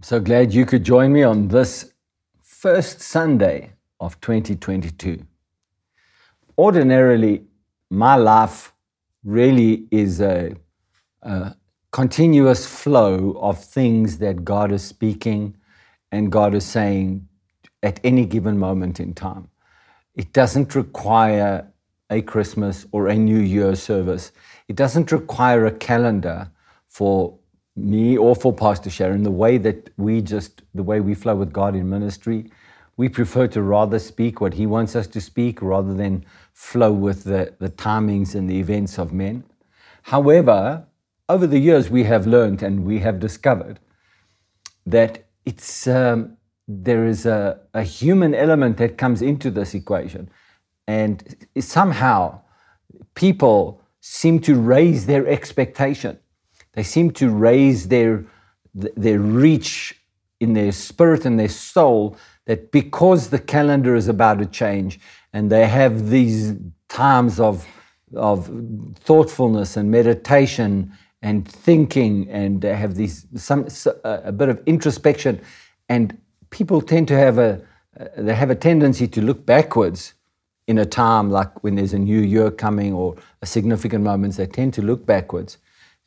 I'm 0.00 0.04
so 0.04 0.18
glad 0.18 0.54
you 0.54 0.64
could 0.64 0.82
join 0.82 1.12
me 1.12 1.24
on 1.24 1.48
this 1.48 1.92
first 2.40 3.02
Sunday 3.02 3.72
of 4.00 4.18
2022. 4.22 5.26
Ordinarily, 6.56 7.42
my 7.90 8.16
life 8.16 8.72
really 9.24 9.84
is 9.90 10.22
a, 10.22 10.54
a 11.20 11.54
continuous 11.90 12.64
flow 12.64 13.32
of 13.42 13.62
things 13.62 14.16
that 14.20 14.42
God 14.42 14.72
is 14.72 14.82
speaking 14.82 15.54
and 16.10 16.32
God 16.32 16.54
is 16.54 16.64
saying 16.64 17.28
at 17.82 18.00
any 18.02 18.24
given 18.24 18.58
moment 18.58 19.00
in 19.00 19.12
time. 19.12 19.50
It 20.14 20.32
doesn't 20.32 20.74
require 20.74 21.70
a 22.08 22.22
Christmas 22.22 22.86
or 22.92 23.08
a 23.08 23.14
New 23.14 23.40
Year 23.40 23.74
service. 23.74 24.32
It 24.66 24.76
doesn't 24.76 25.12
require 25.12 25.66
a 25.66 25.72
calendar 25.72 26.50
for 26.88 27.38
me 27.80 28.16
or 28.16 28.34
for 28.36 28.52
Pastor 28.52 28.90
Sharon, 28.90 29.22
the 29.22 29.30
way 29.30 29.58
that 29.58 29.90
we 29.96 30.20
just, 30.20 30.62
the 30.74 30.82
way 30.82 31.00
we 31.00 31.14
flow 31.14 31.36
with 31.36 31.52
God 31.52 31.74
in 31.74 31.88
ministry, 31.88 32.50
we 32.96 33.08
prefer 33.08 33.46
to 33.48 33.62
rather 33.62 33.98
speak 33.98 34.40
what 34.40 34.54
He 34.54 34.66
wants 34.66 34.94
us 34.94 35.06
to 35.08 35.20
speak 35.20 35.62
rather 35.62 35.94
than 35.94 36.24
flow 36.52 36.92
with 36.92 37.24
the, 37.24 37.54
the 37.58 37.70
timings 37.70 38.34
and 38.34 38.48
the 38.48 38.58
events 38.58 38.98
of 38.98 39.12
men. 39.12 39.44
However, 40.02 40.86
over 41.28 41.46
the 41.46 41.58
years, 41.58 41.90
we 41.90 42.04
have 42.04 42.26
learned 42.26 42.62
and 42.62 42.84
we 42.84 42.98
have 42.98 43.20
discovered 43.20 43.80
that 44.84 45.24
it's, 45.44 45.86
um, 45.86 46.36
there 46.68 47.06
is 47.06 47.24
a, 47.24 47.60
a 47.72 47.82
human 47.82 48.34
element 48.34 48.76
that 48.78 48.98
comes 48.98 49.22
into 49.22 49.50
this 49.50 49.74
equation. 49.74 50.28
And 50.86 51.46
somehow, 51.58 52.42
people 53.14 53.82
seem 54.00 54.40
to 54.40 54.54
raise 54.60 55.06
their 55.06 55.26
expectation 55.26 56.18
they 56.80 56.84
seem 56.84 57.10
to 57.10 57.28
raise 57.28 57.88
their, 57.88 58.24
their 58.72 59.18
reach 59.18 60.00
in 60.40 60.54
their 60.54 60.72
spirit 60.72 61.26
and 61.26 61.38
their 61.38 61.46
soul 61.46 62.16
that 62.46 62.72
because 62.72 63.28
the 63.28 63.38
calendar 63.38 63.94
is 63.94 64.08
about 64.08 64.38
to 64.38 64.46
change 64.46 64.98
and 65.34 65.52
they 65.52 65.66
have 65.66 66.08
these 66.08 66.54
times 66.88 67.38
of, 67.38 67.66
of 68.16 68.50
thoughtfulness 69.00 69.76
and 69.76 69.90
meditation 69.90 70.90
and 71.20 71.46
thinking 71.46 72.26
and 72.30 72.62
they 72.62 72.74
have 72.74 72.94
these 72.94 73.26
some 73.36 73.68
a 74.04 74.32
bit 74.32 74.48
of 74.48 74.58
introspection 74.64 75.38
and 75.90 76.16
people 76.48 76.80
tend 76.80 77.06
to 77.06 77.14
have 77.14 77.36
a 77.36 77.60
they 78.16 78.34
have 78.34 78.48
a 78.48 78.54
tendency 78.54 79.06
to 79.06 79.20
look 79.20 79.44
backwards 79.44 80.14
in 80.66 80.78
a 80.78 80.86
time 80.86 81.30
like 81.30 81.62
when 81.62 81.74
there's 81.74 81.92
a 81.92 81.98
new 81.98 82.20
year 82.20 82.50
coming 82.50 82.94
or 82.94 83.16
a 83.42 83.46
significant 83.46 84.02
moments 84.02 84.38
they 84.38 84.46
tend 84.46 84.72
to 84.72 84.80
look 84.80 85.04
backwards 85.04 85.58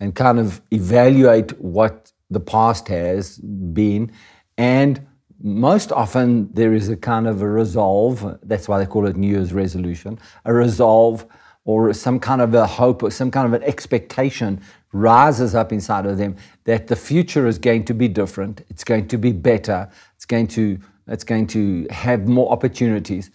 and 0.03 0.13
kind 0.13 0.37
of 0.37 0.61
evaluate 0.71 1.57
what 1.61 2.11
the 2.29 2.39
past 2.39 2.89
has 2.89 3.37
been. 3.37 4.11
And 4.57 5.07
most 5.41 5.93
often 5.93 6.51
there 6.53 6.73
is 6.73 6.89
a 6.89 6.97
kind 6.97 7.25
of 7.25 7.41
a 7.41 7.47
resolve, 7.47 8.37
that's 8.43 8.67
why 8.67 8.79
they 8.79 8.85
call 8.85 9.07
it 9.07 9.15
New 9.15 9.29
Year's 9.29 9.53
resolution, 9.53 10.19
a 10.43 10.53
resolve 10.53 11.25
or 11.63 11.93
some 11.93 12.19
kind 12.19 12.41
of 12.41 12.53
a 12.53 12.67
hope 12.67 13.01
or 13.01 13.11
some 13.11 13.31
kind 13.31 13.47
of 13.47 13.53
an 13.53 13.63
expectation 13.63 14.61
rises 14.91 15.55
up 15.55 15.71
inside 15.71 16.05
of 16.05 16.17
them 16.17 16.35
that 16.65 16.87
the 16.87 16.97
future 16.97 17.47
is 17.47 17.57
going 17.57 17.85
to 17.85 17.93
be 17.93 18.09
different, 18.09 18.65
it's 18.69 18.83
going 18.83 19.07
to 19.07 19.17
be 19.17 19.31
better, 19.31 19.89
it's 20.15 20.25
going 20.25 20.47
to, 20.47 20.77
it's 21.07 21.23
going 21.23 21.47
to 21.47 21.87
have 21.89 22.27
more 22.27 22.51
opportunities. 22.51 23.31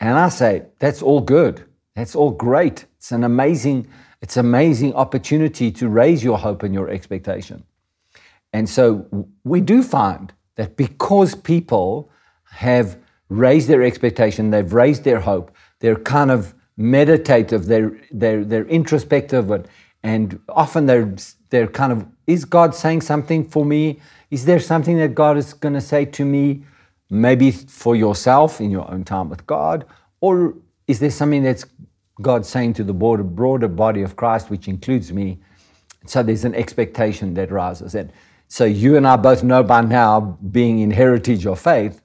And 0.00 0.18
I 0.18 0.30
say, 0.30 0.62
that's 0.78 1.02
all 1.02 1.20
good. 1.20 1.64
That's 1.96 2.14
all 2.14 2.30
great. 2.30 2.86
It's 2.96 3.12
an 3.12 3.24
amazing 3.24 3.88
it's 4.20 4.36
an 4.36 4.46
amazing 4.46 4.94
opportunity 4.94 5.70
to 5.72 5.88
raise 5.88 6.24
your 6.24 6.38
hope 6.38 6.62
and 6.62 6.74
your 6.74 6.88
expectation. 6.90 7.64
And 8.52 8.68
so 8.68 9.06
we 9.44 9.60
do 9.60 9.82
find 9.82 10.32
that 10.56 10.76
because 10.76 11.34
people 11.34 12.10
have 12.50 12.98
raised 13.28 13.68
their 13.68 13.82
expectation, 13.82 14.50
they've 14.50 14.72
raised 14.72 15.04
their 15.04 15.20
hope, 15.20 15.54
they're 15.80 15.96
kind 15.96 16.30
of 16.30 16.54
meditative, 16.76 17.66
they're, 17.66 17.98
they're, 18.10 18.44
they're 18.44 18.66
introspective, 18.66 19.50
and, 19.50 19.68
and 20.02 20.40
often 20.48 20.86
they're, 20.86 21.14
they're 21.50 21.66
kind 21.66 21.92
of, 21.92 22.06
is 22.26 22.44
God 22.44 22.74
saying 22.74 23.02
something 23.02 23.48
for 23.48 23.64
me? 23.64 24.00
Is 24.30 24.44
there 24.44 24.60
something 24.60 24.96
that 24.98 25.14
God 25.14 25.36
is 25.36 25.52
going 25.54 25.74
to 25.74 25.80
say 25.80 26.04
to 26.06 26.24
me, 26.24 26.64
maybe 27.10 27.50
for 27.50 27.96
yourself 27.96 28.60
in 28.60 28.70
your 28.70 28.90
own 28.90 29.04
time 29.04 29.28
with 29.28 29.46
God? 29.46 29.84
Or 30.20 30.54
is 30.86 31.00
there 31.00 31.10
something 31.10 31.42
that's 31.42 31.64
God 32.20 32.44
saying 32.44 32.74
to 32.74 32.84
the 32.84 32.92
broader, 32.92 33.22
broader 33.22 33.68
body 33.68 34.02
of 34.02 34.16
Christ, 34.16 34.50
which 34.50 34.68
includes 34.68 35.12
me. 35.12 35.38
So 36.06 36.22
there's 36.22 36.44
an 36.44 36.54
expectation 36.54 37.34
that 37.34 37.50
rises. 37.50 37.94
And 37.94 38.12
so 38.48 38.64
you 38.64 38.96
and 38.96 39.06
I 39.06 39.16
both 39.16 39.42
know 39.42 39.62
by 39.62 39.82
now, 39.82 40.38
being 40.50 40.80
in 40.80 40.90
heritage 40.90 41.46
of 41.46 41.60
faith, 41.60 42.00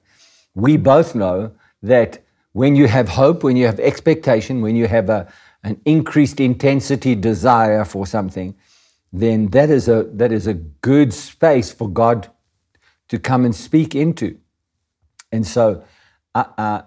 we 0.54 0.76
both 0.76 1.14
know 1.14 1.52
that 1.82 2.22
when 2.52 2.76
you 2.76 2.86
have 2.86 3.08
hope, 3.08 3.42
when 3.42 3.56
you 3.56 3.66
have 3.66 3.80
expectation, 3.80 4.60
when 4.60 4.76
you 4.76 4.86
have 4.86 5.10
a, 5.10 5.26
an 5.64 5.80
increased 5.84 6.38
intensity 6.38 7.14
desire 7.14 7.84
for 7.84 8.06
something, 8.06 8.54
then 9.12 9.48
that 9.48 9.70
is 9.70 9.88
a 9.88 10.04
that 10.14 10.32
is 10.32 10.46
a 10.46 10.54
good 10.54 11.12
space 11.12 11.72
for 11.72 11.88
God 11.88 12.28
to 13.08 13.18
come 13.18 13.44
and 13.44 13.54
speak 13.54 13.94
into. 13.94 14.38
And 15.32 15.46
so, 15.46 15.84
uh, 16.34 16.44
uh, 16.58 16.82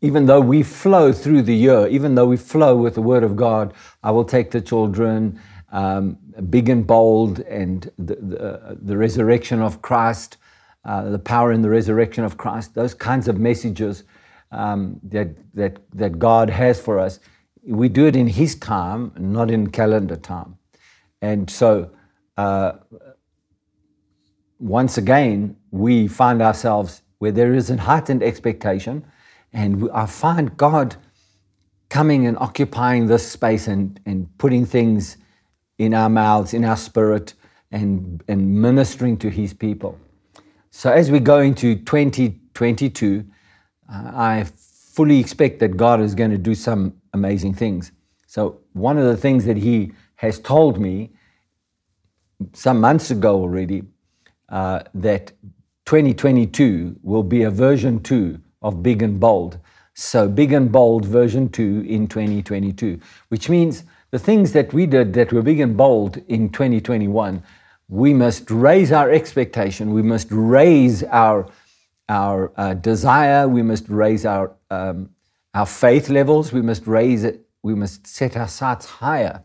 even 0.00 0.26
though 0.26 0.40
we 0.40 0.62
flow 0.62 1.12
through 1.12 1.42
the 1.42 1.54
year, 1.54 1.88
even 1.88 2.14
though 2.14 2.26
we 2.26 2.36
flow 2.36 2.76
with 2.76 2.94
the 2.94 3.02
Word 3.02 3.24
of 3.24 3.34
God, 3.34 3.74
I 4.02 4.10
will 4.10 4.24
take 4.24 4.50
the 4.50 4.60
children, 4.60 5.40
um, 5.72 6.18
big 6.50 6.68
and 6.68 6.86
bold, 6.86 7.40
and 7.40 7.90
the, 7.98 8.14
the, 8.16 8.78
the 8.80 8.96
resurrection 8.96 9.60
of 9.60 9.82
Christ, 9.82 10.36
uh, 10.84 11.10
the 11.10 11.18
power 11.18 11.52
in 11.52 11.62
the 11.62 11.68
resurrection 11.68 12.24
of 12.24 12.36
Christ, 12.36 12.74
those 12.74 12.94
kinds 12.94 13.26
of 13.26 13.38
messages 13.38 14.04
um, 14.52 15.00
that, 15.02 15.30
that, 15.54 15.78
that 15.94 16.18
God 16.18 16.48
has 16.48 16.80
for 16.80 16.98
us. 16.98 17.18
We 17.64 17.88
do 17.88 18.06
it 18.06 18.14
in 18.14 18.28
His 18.28 18.54
time, 18.54 19.12
not 19.18 19.50
in 19.50 19.70
calendar 19.70 20.16
time. 20.16 20.56
And 21.20 21.50
so, 21.50 21.90
uh, 22.36 22.72
once 24.60 24.96
again, 24.96 25.56
we 25.72 26.06
find 26.06 26.40
ourselves 26.40 27.02
where 27.18 27.32
there 27.32 27.52
is 27.52 27.68
a 27.68 27.76
heightened 27.76 28.22
expectation 28.22 29.04
and 29.52 29.88
I 29.92 30.06
find 30.06 30.56
God 30.56 30.96
coming 31.88 32.26
and 32.26 32.36
occupying 32.38 33.06
this 33.06 33.30
space 33.30 33.66
and, 33.66 33.98
and 34.04 34.28
putting 34.38 34.66
things 34.66 35.16
in 35.78 35.94
our 35.94 36.08
mouths, 36.08 36.52
in 36.52 36.64
our 36.64 36.76
spirit, 36.76 37.34
and, 37.70 38.22
and 38.28 38.60
ministering 38.60 39.16
to 39.18 39.30
His 39.30 39.54
people. 39.54 39.98
So 40.70 40.92
as 40.92 41.10
we 41.10 41.20
go 41.20 41.40
into 41.40 41.76
2022, 41.76 43.24
uh, 43.90 44.10
I 44.14 44.44
fully 44.44 45.18
expect 45.18 45.60
that 45.60 45.76
God 45.76 46.00
is 46.00 46.14
going 46.14 46.30
to 46.30 46.38
do 46.38 46.54
some 46.54 46.94
amazing 47.14 47.54
things. 47.54 47.92
So, 48.26 48.60
one 48.74 48.98
of 48.98 49.04
the 49.04 49.16
things 49.16 49.46
that 49.46 49.56
He 49.56 49.92
has 50.16 50.38
told 50.38 50.78
me 50.78 51.10
some 52.52 52.80
months 52.80 53.10
ago 53.10 53.36
already 53.36 53.84
uh, 54.48 54.80
that 54.94 55.32
2022 55.86 56.98
will 57.02 57.22
be 57.22 57.42
a 57.42 57.50
version 57.50 58.02
2 58.02 58.40
of 58.62 58.82
Big 58.82 59.02
and 59.02 59.18
Bold. 59.20 59.58
So, 59.94 60.28
Big 60.28 60.52
and 60.52 60.70
Bold 60.70 61.04
version 61.04 61.48
2 61.48 61.84
in 61.88 62.06
2022, 62.06 63.00
which 63.28 63.48
means 63.48 63.84
the 64.10 64.18
things 64.18 64.52
that 64.52 64.72
we 64.72 64.86
did 64.86 65.12
that 65.14 65.32
were 65.32 65.42
big 65.42 65.60
and 65.60 65.76
bold 65.76 66.18
in 66.28 66.50
2021, 66.50 67.42
we 67.88 68.14
must 68.14 68.50
raise 68.50 68.92
our 68.92 69.10
expectation, 69.10 69.92
we 69.92 70.02
must 70.02 70.28
raise 70.30 71.02
our, 71.04 71.48
our 72.08 72.52
uh, 72.56 72.74
desire, 72.74 73.48
we 73.48 73.62
must 73.62 73.88
raise 73.88 74.24
our, 74.24 74.54
um, 74.70 75.10
our 75.54 75.66
faith 75.66 76.08
levels, 76.08 76.52
we 76.52 76.62
must 76.62 76.86
raise 76.86 77.24
it, 77.24 77.46
we 77.62 77.74
must 77.74 78.06
set 78.06 78.36
our 78.36 78.48
sights 78.48 78.86
higher 78.86 79.42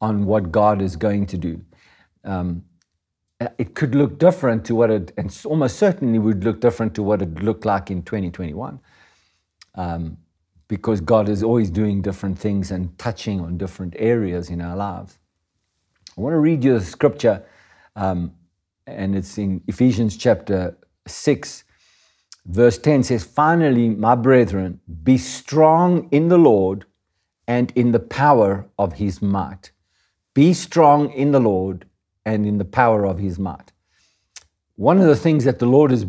on 0.00 0.26
what 0.26 0.50
God 0.50 0.80
is 0.80 0.96
going 0.96 1.26
to 1.26 1.36
do. 1.36 1.60
Um, 2.24 2.64
it 3.40 3.74
could 3.74 3.94
look 3.94 4.18
different 4.18 4.64
to 4.66 4.74
what 4.74 4.90
it, 4.90 5.12
and 5.16 5.36
almost 5.44 5.78
certainly 5.78 6.18
would 6.18 6.44
look 6.44 6.60
different 6.60 6.94
to 6.94 7.02
what 7.02 7.20
it 7.20 7.42
looked 7.42 7.64
like 7.64 7.90
in 7.90 8.02
2021. 8.02 8.80
Um, 9.74 10.18
because 10.68 11.00
God 11.00 11.28
is 11.28 11.42
always 11.42 11.70
doing 11.70 12.02
different 12.02 12.38
things 12.38 12.70
and 12.70 12.98
touching 12.98 13.40
on 13.40 13.56
different 13.56 13.94
areas 13.98 14.50
in 14.50 14.60
our 14.60 14.74
lives. 14.74 15.18
I 16.16 16.20
want 16.20 16.32
to 16.32 16.38
read 16.38 16.64
you 16.64 16.78
the 16.78 16.84
scripture, 16.84 17.44
um, 17.94 18.32
and 18.86 19.14
it's 19.14 19.38
in 19.38 19.62
Ephesians 19.68 20.16
chapter 20.16 20.76
6, 21.06 21.64
verse 22.46 22.78
10 22.78 23.04
says, 23.04 23.22
Finally, 23.22 23.90
my 23.90 24.14
brethren, 24.14 24.80
be 25.04 25.18
strong 25.18 26.08
in 26.10 26.28
the 26.28 26.38
Lord 26.38 26.86
and 27.46 27.72
in 27.76 27.92
the 27.92 28.00
power 28.00 28.68
of 28.78 28.94
his 28.94 29.22
might. 29.22 29.70
Be 30.34 30.52
strong 30.52 31.12
in 31.12 31.32
the 31.32 31.40
Lord 31.40 31.86
and 32.26 32.44
in 32.44 32.58
the 32.58 32.64
power 32.64 33.06
of 33.06 33.18
his 33.18 33.38
might. 33.38 33.72
One 34.74 34.98
of 35.00 35.06
the 35.06 35.16
things 35.16 35.44
that 35.44 35.58
the 35.58 35.66
Lord 35.66 35.90
has 35.92 36.04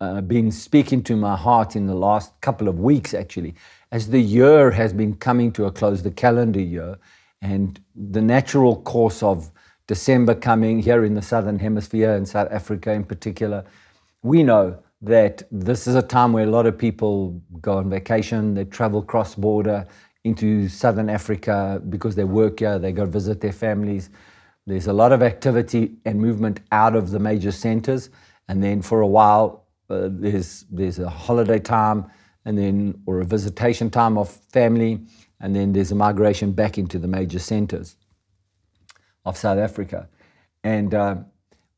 uh, 0.00 0.22
been 0.22 0.50
speaking 0.50 1.02
to 1.02 1.16
my 1.16 1.36
heart 1.36 1.76
in 1.76 1.86
the 1.86 1.94
last 1.94 2.40
couple 2.40 2.68
of 2.68 2.78
weeks, 2.78 3.12
actually, 3.12 3.54
as 3.90 4.08
the 4.08 4.20
year 4.20 4.70
has 4.70 4.92
been 4.92 5.14
coming 5.14 5.52
to 5.52 5.66
a 5.66 5.72
close, 5.72 6.02
the 6.02 6.10
calendar 6.10 6.60
year, 6.60 6.96
and 7.42 7.80
the 7.94 8.22
natural 8.22 8.80
course 8.82 9.22
of 9.22 9.50
December 9.88 10.34
coming 10.34 10.78
here 10.78 11.04
in 11.04 11.14
the 11.14 11.22
Southern 11.22 11.58
Hemisphere, 11.58 12.12
in 12.14 12.24
South 12.24 12.48
Africa 12.52 12.92
in 12.92 13.04
particular, 13.04 13.64
we 14.22 14.42
know 14.42 14.78
that 15.02 15.42
this 15.50 15.86
is 15.86 15.94
a 15.94 16.02
time 16.02 16.32
where 16.32 16.44
a 16.44 16.50
lot 16.50 16.66
of 16.66 16.78
people 16.78 17.40
go 17.60 17.78
on 17.78 17.90
vacation, 17.90 18.54
they 18.54 18.64
travel 18.64 19.02
cross 19.02 19.34
border 19.34 19.86
into 20.24 20.68
Southern 20.68 21.08
Africa 21.10 21.82
because 21.88 22.14
they 22.14 22.24
work 22.24 22.60
here, 22.60 22.78
they 22.78 22.92
go 22.92 23.06
visit 23.06 23.40
their 23.40 23.52
families. 23.52 24.10
There's 24.68 24.86
a 24.86 24.92
lot 24.92 25.12
of 25.12 25.22
activity 25.22 25.94
and 26.04 26.20
movement 26.20 26.60
out 26.72 26.94
of 26.94 27.10
the 27.10 27.18
major 27.18 27.52
centers. 27.52 28.10
And 28.48 28.62
then 28.62 28.82
for 28.82 29.00
a 29.00 29.06
while, 29.06 29.64
uh, 29.88 30.10
there's, 30.10 30.66
there's 30.70 30.98
a 30.98 31.08
holiday 31.08 31.58
time 31.58 32.04
and 32.44 32.58
then, 32.58 33.00
or 33.06 33.20
a 33.20 33.24
visitation 33.24 33.88
time 33.88 34.18
of 34.18 34.28
family. 34.28 35.00
And 35.40 35.56
then 35.56 35.72
there's 35.72 35.90
a 35.90 35.94
migration 35.94 36.52
back 36.52 36.76
into 36.76 36.98
the 36.98 37.08
major 37.08 37.38
centers 37.38 37.96
of 39.24 39.38
South 39.38 39.58
Africa. 39.58 40.06
And 40.62 40.92
uh, 40.92 41.16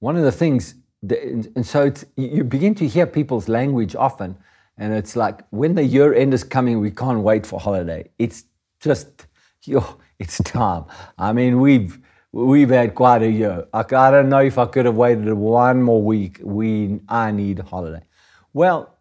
one 0.01 0.17
of 0.17 0.25
the 0.25 0.33
things, 0.33 0.75
that, 1.05 1.23
and 1.23 1.65
so 1.65 1.93
you 2.17 2.43
begin 2.43 2.75
to 2.75 2.89
hear 2.89 3.07
people's 3.07 3.49
language 3.49 3.95
often, 3.95 4.37
and 4.79 4.93
it's 4.93 5.15
like 5.15 5.43
when 5.51 5.77
the 5.77 5.85
year 5.85 6.13
end 6.13 6.35
is 6.35 6.43
coming, 6.43 6.81
we 6.81 6.91
can't 6.91 7.21
wait 7.21 7.47
for 7.47 7.61
holiday. 7.61 8.11
It's 8.19 8.47
just, 8.81 9.29
yo, 9.63 10.01
it's 10.19 10.39
time. 10.39 10.87
I 11.19 11.33
mean, 11.33 11.61
we've 11.61 12.00
we've 12.33 12.71
had 12.71 12.95
quite 12.95 13.23
a 13.23 13.31
year. 13.31 13.67
I, 13.73 13.81
I 13.81 14.11
don't 14.11 14.29
know 14.29 14.41
if 14.41 14.59
I 14.59 14.67
could 14.67 14.87
have 14.87 14.97
waited 14.97 15.33
one 15.35 15.83
more 15.83 16.03
week. 16.03 16.41
We 16.43 17.01
I 17.09 17.33
need 17.33 17.61
holiday. 17.61 18.05
Well, 18.53 18.95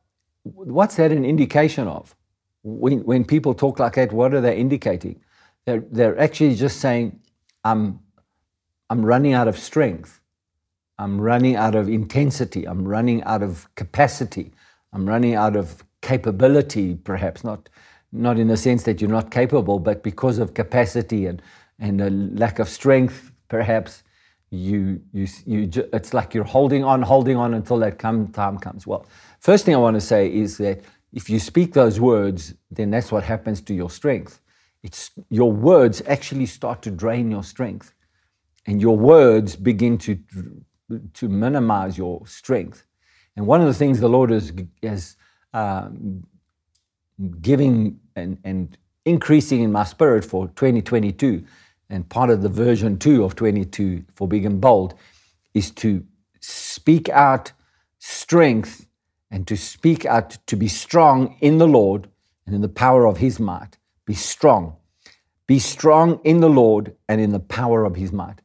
what's 0.44 0.96
that 0.98 1.12
an 1.12 1.26
indication 1.26 1.88
of? 1.88 2.16
When 2.64 3.00
when 3.06 3.26
people 3.26 3.54
talk 3.54 3.80
like 3.80 3.96
that, 3.96 4.14
what 4.14 4.34
are 4.34 4.42
they 4.42 4.58
indicating? 4.58 5.22
They're 5.66 5.84
they're 5.92 6.20
actually 6.20 6.56
just 6.56 6.80
saying, 6.80 7.20
I'm 7.64 8.00
I'm 8.90 9.06
running 9.06 9.34
out 9.34 9.48
of 9.48 9.58
strength. 9.58 10.22
I'm 10.98 11.22
running 11.22 11.56
out 11.56 11.76
of 11.76 11.90
intensity. 11.90 12.66
I'm 12.68 12.88
running 12.88 13.24
out 13.24 13.44
of 13.44 13.74
capacity. 13.76 14.52
I'm 14.94 15.08
running 15.08 15.36
out 15.36 15.56
of 15.56 15.84
capability, 16.02 16.96
perhaps 16.96 17.44
not, 17.44 17.70
not 18.12 18.40
in 18.40 18.48
the 18.48 18.58
sense 18.58 18.84
that 18.84 19.02
you're 19.02 19.10
not 19.10 19.32
capable, 19.32 19.80
but 19.80 20.04
because 20.04 20.40
of 20.40 20.54
capacity 20.56 21.28
and, 21.28 21.42
and 21.80 22.02
a 22.02 22.10
lack 22.10 22.60
of 22.60 22.70
strength, 22.70 23.32
perhaps 23.48 24.04
you, 24.52 25.02
you, 25.14 25.28
you, 25.46 25.70
it's 25.94 26.14
like 26.14 26.34
you're 26.34 26.44
holding 26.44 26.84
on, 26.84 27.02
holding 27.02 27.38
on 27.38 27.54
until 27.54 27.78
that 27.80 28.00
come, 28.00 28.28
time 28.30 28.58
comes. 28.58 28.88
Well, 28.88 29.06
first 29.40 29.66
thing 29.66 29.76
I 29.76 29.78
want 29.78 29.96
to 29.96 30.02
say 30.02 30.34
is 30.34 30.58
that 30.58 30.82
if 31.14 31.30
you 31.30 31.40
speak 31.40 31.74
those 31.74 32.00
words, 32.00 32.54
then 32.72 32.92
that's 32.92 33.12
what 33.12 33.24
happens 33.24 33.62
to 33.62 33.74
your 33.74 33.90
strength. 33.90 34.40
It's, 34.84 35.12
your 35.30 35.52
words 35.52 36.02
actually 36.08 36.46
start 36.46 36.82
to 36.84 36.92
drain 36.92 37.30
your 37.30 37.44
strength 37.44 37.94
and 38.66 38.82
your 38.82 38.98
words 38.98 39.56
begin 39.56 39.98
to, 40.00 40.20
to 41.14 41.30
minimize 41.30 41.98
your 41.98 42.26
strength. 42.26 42.86
And 43.36 43.48
one 43.48 43.62
of 43.62 43.68
the 43.68 43.74
things 43.74 44.00
the 44.00 44.10
Lord 44.10 44.32
is, 44.32 44.52
is 44.82 45.16
um, 45.54 46.24
giving 47.42 48.00
and, 48.16 48.38
and 48.44 48.78
increasing 49.06 49.62
in 49.62 49.72
my 49.72 49.84
spirit 49.84 50.24
for 50.24 50.48
2022, 50.48 51.44
and 51.90 52.08
part 52.10 52.30
of 52.30 52.42
the 52.42 52.50
version 52.50 52.98
2 52.98 53.24
of 53.24 53.36
22 53.36 54.06
for 54.16 54.28
Big 54.28 54.46
and 54.46 54.62
Bold, 54.62 54.94
is 55.54 55.72
to 55.72 56.06
speak 56.40 57.10
out 57.10 57.52
strength 57.98 58.86
and 59.32 59.48
to 59.48 59.56
speak 59.56 60.06
out 60.06 60.38
to 60.48 60.56
be 60.56 60.68
strong 60.68 61.38
in 61.42 61.58
the 61.58 61.68
Lord 61.68 62.10
and 62.46 62.56
in 62.56 62.62
the 62.62 62.70
power 62.70 63.06
of 63.06 63.18
His 63.18 63.40
might. 63.40 63.78
Be 64.06 64.14
strong. 64.14 64.76
Be 65.48 65.60
strong 65.60 66.20
in 66.24 66.40
the 66.40 66.50
Lord 66.50 66.96
and 67.08 67.20
in 67.20 67.32
the 67.32 67.40
power 67.40 67.86
of 67.86 67.96
His 67.96 68.12
might. 68.12 68.42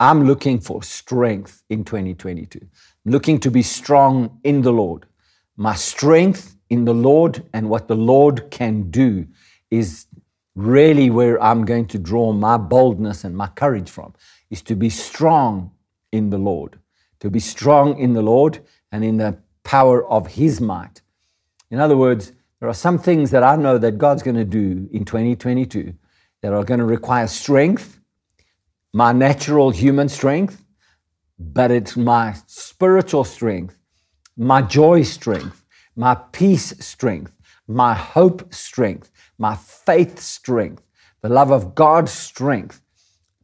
I'm 0.00 0.26
looking 0.26 0.60
for 0.60 0.82
strength 0.82 1.62
in 1.68 1.84
2022, 1.84 2.60
looking 3.04 3.40
to 3.40 3.50
be 3.50 3.62
strong 3.62 4.38
in 4.44 4.62
the 4.62 4.72
Lord. 4.72 5.06
My 5.56 5.74
strength 5.74 6.56
in 6.70 6.84
the 6.84 6.94
Lord 6.94 7.42
and 7.52 7.68
what 7.68 7.88
the 7.88 7.96
Lord 7.96 8.50
can 8.50 8.90
do 8.90 9.26
is 9.70 10.06
really 10.58 11.08
where 11.08 11.40
I'm 11.42 11.64
going 11.64 11.86
to 11.86 11.98
draw 11.98 12.32
my 12.32 12.56
boldness 12.56 13.24
and 13.24 13.36
my 13.36 13.46
courage 13.46 13.88
from, 13.88 14.14
is 14.50 14.60
to 14.62 14.74
be 14.74 14.90
strong 14.90 15.70
in 16.10 16.30
the 16.30 16.38
Lord, 16.38 16.78
to 17.20 17.30
be 17.30 17.38
strong 17.38 17.96
in 17.98 18.12
the 18.12 18.22
Lord 18.22 18.58
and 18.90 19.04
in 19.04 19.18
the 19.18 19.38
power 19.62 20.06
of 20.10 20.26
His 20.26 20.60
might. 20.60 21.00
In 21.70 21.78
other 21.78 21.96
words, 21.96 22.32
there 22.58 22.68
are 22.68 22.74
some 22.74 22.98
things 22.98 23.30
that 23.30 23.44
I 23.44 23.54
know 23.54 23.78
that 23.78 23.98
God's 23.98 24.22
going 24.22 24.36
to 24.36 24.44
do 24.44 24.88
in 24.92 25.04
2022 25.04 25.94
that 26.42 26.52
are 26.52 26.64
going 26.64 26.80
to 26.80 26.86
require 26.86 27.28
strength 27.28 27.98
my 28.92 29.12
natural 29.12 29.70
human 29.70 30.08
strength, 30.08 30.64
but 31.38 31.70
it's 31.70 31.96
my 31.96 32.34
spiritual 32.46 33.24
strength, 33.24 33.78
my 34.36 34.62
joy 34.62 35.02
strength, 35.02 35.64
my 35.94 36.14
peace 36.32 36.74
strength, 36.80 37.32
my 37.66 37.94
hope 37.94 38.52
strength, 38.52 39.10
my 39.38 39.54
faith 39.56 40.20
strength, 40.20 40.82
the 41.22 41.28
love 41.28 41.50
of 41.50 41.74
God's 41.74 42.12
strength, 42.12 42.80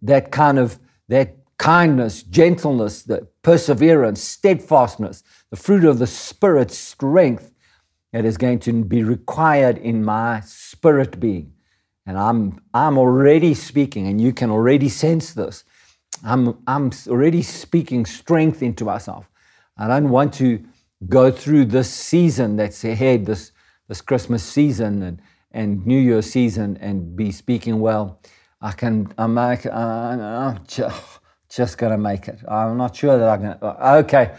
that 0.03 0.31
kind 0.31 0.59
of 0.59 0.79
that 1.09 1.37
kindness, 1.59 2.23
gentleness, 2.23 3.03
the 3.03 3.27
perseverance, 3.43 4.21
steadfastness, 4.21 5.23
the 5.51 5.57
fruit 5.57 5.85
of 5.85 5.99
the 5.99 6.07
spirit 6.07 6.71
strength 6.71 7.53
that 8.13 8.25
is 8.25 8.37
going 8.37 8.59
to 8.61 8.85
be 8.85 9.03
required 9.03 9.79
in 9.79 10.05
my 10.05 10.41
spirit 10.41 11.19
being. 11.21 11.53
And 12.07 12.19
I'm, 12.19 12.61
I'm 12.75 12.99
already 12.99 13.55
speaking, 13.55 14.07
and 14.09 14.21
you 14.21 14.33
can 14.33 14.51
already 14.51 14.89
sense 14.89 15.33
this. 15.33 15.65
I'm, 16.25 16.59
I'm 16.67 16.91
already 17.09 17.43
speaking 17.43 18.05
strength 18.05 18.63
into 18.63 18.85
myself. 18.85 19.29
I 19.77 19.89
don't 19.89 20.11
want 20.11 20.35
to 20.35 20.63
go 21.09 21.31
through 21.31 21.67
this 21.67 21.93
season 21.93 22.57
that's 22.57 22.85
ahead, 22.85 23.27
this, 23.27 23.53
this 23.89 24.01
Christmas 24.01 24.43
season 24.43 25.03
and, 25.03 25.23
and 25.55 25.87
New 25.87 25.99
Year 25.99 26.21
season, 26.21 26.77
and 26.83 27.17
be 27.17 27.33
speaking 27.33 27.81
well. 27.81 28.21
I 28.61 28.73
can, 28.73 29.13
I'm, 29.17 29.35
like, 29.35 29.65
uh, 29.65 30.59
just, 30.67 31.21
just 31.49 31.79
to 31.79 31.97
make 31.97 32.29
it. 32.29 32.41
I'm 32.47 32.77
not 32.77 32.95
sure 32.95 33.17
that 33.17 33.29
I 33.29 33.37
can. 33.39 33.59
Okay, 34.05 34.35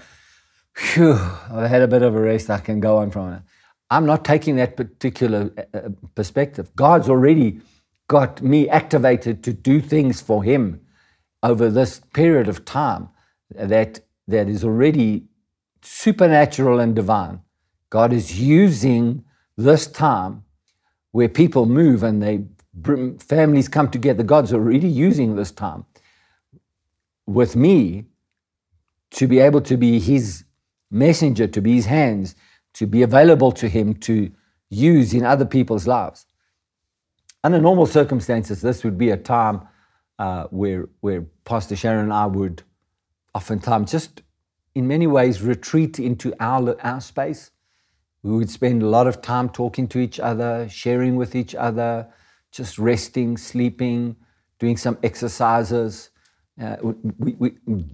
Phew, 0.75 1.13
I've 1.13 1.69
had 1.69 1.81
a 1.81 1.87
bit 1.87 2.01
of 2.01 2.15
a 2.15 2.19
rest. 2.19 2.49
I 2.49 2.59
can 2.59 2.81
go 2.81 2.97
on 2.97 3.09
from 3.09 3.33
it. 3.33 3.41
I'm 3.89 4.05
not 4.05 4.25
taking 4.25 4.57
that 4.57 4.75
particular 4.75 5.51
uh, 5.57 5.77
uh, 5.77 5.89
perspective. 6.15 6.75
God's 6.75 7.07
already 7.07 7.61
got 8.07 8.41
me 8.41 8.67
activated 8.67 9.41
to 9.45 9.53
do 9.53 9.79
things 9.79 10.21
for 10.21 10.43
Him 10.43 10.81
over 11.41 11.69
this 11.69 12.01
period 12.13 12.49
of 12.49 12.65
time 12.65 13.09
that, 13.51 14.01
that 14.27 14.49
is 14.49 14.65
already 14.65 15.27
supernatural 15.81 16.79
and 16.81 16.93
divine. 16.93 17.39
God 17.89 18.11
is 18.11 18.37
using 18.37 19.23
this 19.55 19.87
time 19.87 20.43
where 21.15 21.29
people 21.29 21.65
move 21.65 22.03
and 22.03 22.21
they 22.21 22.43
families 23.19 23.69
come 23.69 23.89
together. 23.89 24.21
God's 24.21 24.51
already 24.51 24.89
using 24.89 25.37
this 25.37 25.49
time 25.49 25.85
with 27.25 27.55
me 27.55 28.03
to 29.11 29.25
be 29.25 29.39
able 29.39 29.61
to 29.61 29.77
be 29.77 29.97
His 29.97 30.43
messenger, 30.91 31.47
to 31.47 31.61
be 31.61 31.75
His 31.75 31.85
hands 31.85 32.35
to 32.73 32.85
be 32.85 33.01
available 33.01 33.53
to 33.53 33.69
Him 33.69 33.93
to 33.93 34.29
use 34.69 35.13
in 35.13 35.23
other 35.23 35.45
people's 35.45 35.87
lives. 35.87 36.25
Under 37.45 37.61
normal 37.61 37.85
circumstances, 37.85 38.61
this 38.61 38.83
would 38.83 38.97
be 38.97 39.11
a 39.11 39.17
time 39.17 39.61
uh, 40.19 40.47
where, 40.49 40.89
where 40.99 41.25
Pastor 41.45 41.77
Sharon 41.77 42.03
and 42.03 42.13
I 42.13 42.25
would 42.25 42.61
oftentimes 43.33 43.89
just 43.89 44.21
in 44.73 44.85
many 44.85 45.07
ways 45.07 45.41
retreat 45.41 45.97
into 45.97 46.33
our, 46.41 46.75
our 46.85 46.99
space. 46.99 47.51
We 48.25 48.35
would 48.37 48.49
spend 48.49 48.81
a 48.81 48.87
lot 48.87 49.05
of 49.05 49.21
time 49.21 49.49
talking 49.49 49.87
to 49.89 49.99
each 49.99 50.19
other, 50.19 50.67
sharing 50.67 51.15
with 51.15 51.35
each 51.35 51.53
other, 51.55 52.07
just 52.51 52.79
resting, 52.79 53.37
sleeping, 53.37 54.15
doing 54.59 54.77
some 54.77 54.97
exercises. 55.03 56.09
Uh, 56.59 56.77
we, 57.19 57.33
we, 57.39 57.53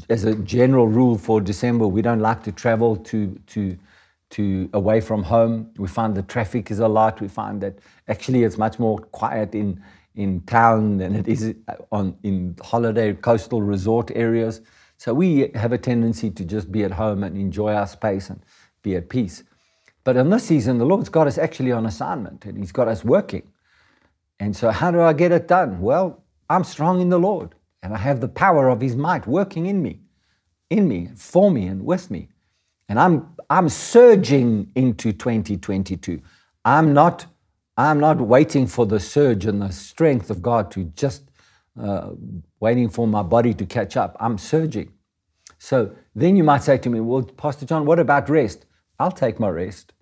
as 0.10 0.24
a 0.24 0.36
general 0.36 0.88
rule 0.88 1.18
for 1.18 1.42
December, 1.42 1.86
we 1.86 2.02
don't 2.02 2.22
like 2.22 2.44
to 2.46 2.54
travel 2.54 2.96
to, 2.98 3.38
to 3.48 3.78
to 4.32 4.70
away 4.74 5.02
from 5.02 5.24
home. 5.24 5.70
We 5.78 5.90
find 5.90 6.16
the 6.16 6.24
traffic 6.24 6.72
is 6.72 6.80
a 6.80 6.88
lot. 6.88 7.20
We 7.20 7.28
find 7.28 7.60
that 7.64 7.80
actually 8.08 8.44
it's 8.44 8.58
much 8.58 8.80
more 8.80 9.00
quiet 9.00 9.54
in 9.56 9.84
in 10.16 10.42
town 10.44 10.98
than 11.00 11.16
it 11.16 11.28
is 11.28 11.56
on 11.92 12.18
in 12.24 12.56
holiday 12.64 13.14
coastal 13.14 13.62
resort 13.62 14.12
areas. 14.16 14.62
So 14.98 15.14
we 15.14 15.52
have 15.56 15.74
a 15.74 15.78
tendency 15.78 16.32
to 16.32 16.46
just 16.46 16.72
be 16.72 16.84
at 16.86 16.92
home 16.92 17.26
and 17.26 17.38
enjoy 17.38 17.74
our 17.74 17.88
space 17.88 18.30
and 18.30 18.42
be 18.84 18.96
at 18.96 19.10
peace. 19.10 19.44
But 20.04 20.18
in 20.18 20.30
this 20.30 20.46
season, 20.46 20.78
the 20.78 20.86
Lord's 20.86 21.10
got 21.10 21.28
us 21.28 21.38
actually 21.38 21.72
on 21.72 21.86
assignment 21.86 22.46
and 22.46 22.58
He's 22.58 22.72
got 22.72 22.88
us 22.88 23.04
working. 23.04 23.44
And 24.40 24.56
so, 24.56 24.72
how 24.72 24.92
do 24.92 25.02
I 25.02 25.14
get 25.14 25.32
it 25.32 25.48
done? 25.48 25.82
Well, 25.82 26.24
I'm 26.50 26.64
strong 26.64 27.02
in 27.02 27.10
the 27.10 27.20
Lord 27.20 27.56
and 27.84 27.94
I 27.94 27.98
have 27.98 28.22
the 28.22 28.28
power 28.28 28.70
of 28.70 28.82
His 28.82 28.96
might 28.96 29.28
working 29.28 29.68
in 29.68 29.82
me, 29.82 30.00
in 30.70 30.88
me, 30.88 31.10
for 31.16 31.52
me, 31.52 31.68
and 31.68 31.86
with 31.86 32.10
me. 32.10 32.30
And 32.90 33.00
I'm, 33.00 33.36
I'm 33.50 33.70
surging 33.70 34.72
into 34.76 35.14
2022. 35.14 36.22
I'm 36.66 36.94
not, 36.94 37.26
I'm 37.78 38.00
not 38.00 38.20
waiting 38.20 38.68
for 38.68 38.86
the 38.86 39.00
surge 39.00 39.46
and 39.46 39.62
the 39.62 39.72
strength 39.72 40.30
of 40.30 40.42
God 40.42 40.72
to 40.72 40.86
just 40.96 41.32
uh, 41.82 42.12
waiting 42.60 42.90
for 42.90 43.08
my 43.08 43.24
body 43.24 43.54
to 43.54 43.66
catch 43.66 43.96
up. 43.96 44.18
I'm 44.20 44.38
surging. 44.38 44.92
So 45.58 45.96
then 46.16 46.36
you 46.36 46.44
might 46.44 46.64
say 46.64 46.78
to 46.80 46.90
me, 46.90 47.00
Well, 47.00 47.24
Pastor 47.24 47.66
John, 47.66 47.86
what 47.86 48.00
about 48.00 48.30
rest? 48.30 48.66
I'll 49.02 49.12
take 49.12 49.40
my 49.40 49.50
rest. 49.50 49.94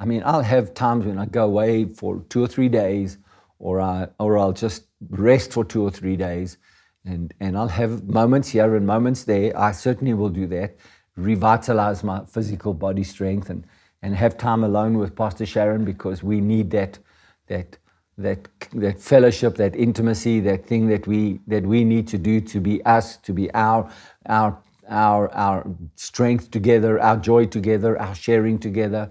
I 0.00 0.04
mean, 0.04 0.22
I'll 0.24 0.42
have 0.42 0.74
times 0.74 1.06
when 1.06 1.18
I 1.18 1.26
go 1.26 1.44
away 1.44 1.84
for 1.84 2.24
two 2.28 2.42
or 2.42 2.48
three 2.48 2.68
days, 2.68 3.18
or, 3.60 3.80
I, 3.80 4.08
or 4.18 4.38
I'll 4.38 4.52
just 4.52 4.86
rest 5.10 5.52
for 5.52 5.64
two 5.64 5.82
or 5.82 5.90
three 5.90 6.16
days, 6.16 6.58
and, 7.04 7.32
and 7.38 7.56
I'll 7.56 7.68
have 7.68 8.08
moments 8.08 8.48
here 8.48 8.74
and 8.74 8.84
moments 8.86 9.22
there. 9.24 9.56
I 9.56 9.70
certainly 9.70 10.14
will 10.14 10.30
do 10.30 10.46
that, 10.48 10.76
revitalize 11.16 12.02
my 12.02 12.24
physical 12.24 12.74
body 12.74 13.04
strength, 13.04 13.50
and, 13.50 13.64
and 14.02 14.16
have 14.16 14.36
time 14.36 14.64
alone 14.64 14.98
with 14.98 15.14
Pastor 15.14 15.46
Sharon 15.46 15.84
because 15.84 16.22
we 16.24 16.40
need 16.40 16.70
that, 16.72 16.98
that, 17.46 17.78
that, 18.18 18.48
that 18.72 18.98
fellowship, 18.98 19.54
that 19.56 19.76
intimacy, 19.76 20.40
that 20.40 20.66
thing 20.66 20.88
that 20.88 21.06
we, 21.06 21.38
that 21.46 21.64
we 21.64 21.84
need 21.84 22.08
to 22.08 22.18
do 22.18 22.40
to 22.40 22.58
be 22.58 22.84
us, 22.84 23.16
to 23.18 23.32
be 23.32 23.52
our, 23.54 23.88
our, 24.26 24.58
our, 24.90 25.32
our 25.32 25.66
strength 25.94 26.50
together, 26.50 27.00
our 27.00 27.16
joy 27.16 27.46
together, 27.46 28.00
our 28.00 28.14
sharing 28.14 28.58
together 28.58 29.10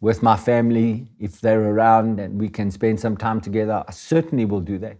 with 0.00 0.22
my 0.22 0.36
family, 0.36 1.08
if 1.18 1.40
they're 1.40 1.70
around 1.70 2.20
and 2.20 2.38
we 2.38 2.48
can 2.48 2.70
spend 2.70 3.00
some 3.00 3.16
time 3.16 3.40
together, 3.40 3.82
I 3.88 3.90
certainly 3.92 4.44
will 4.44 4.60
do 4.60 4.78
that. 4.78 4.98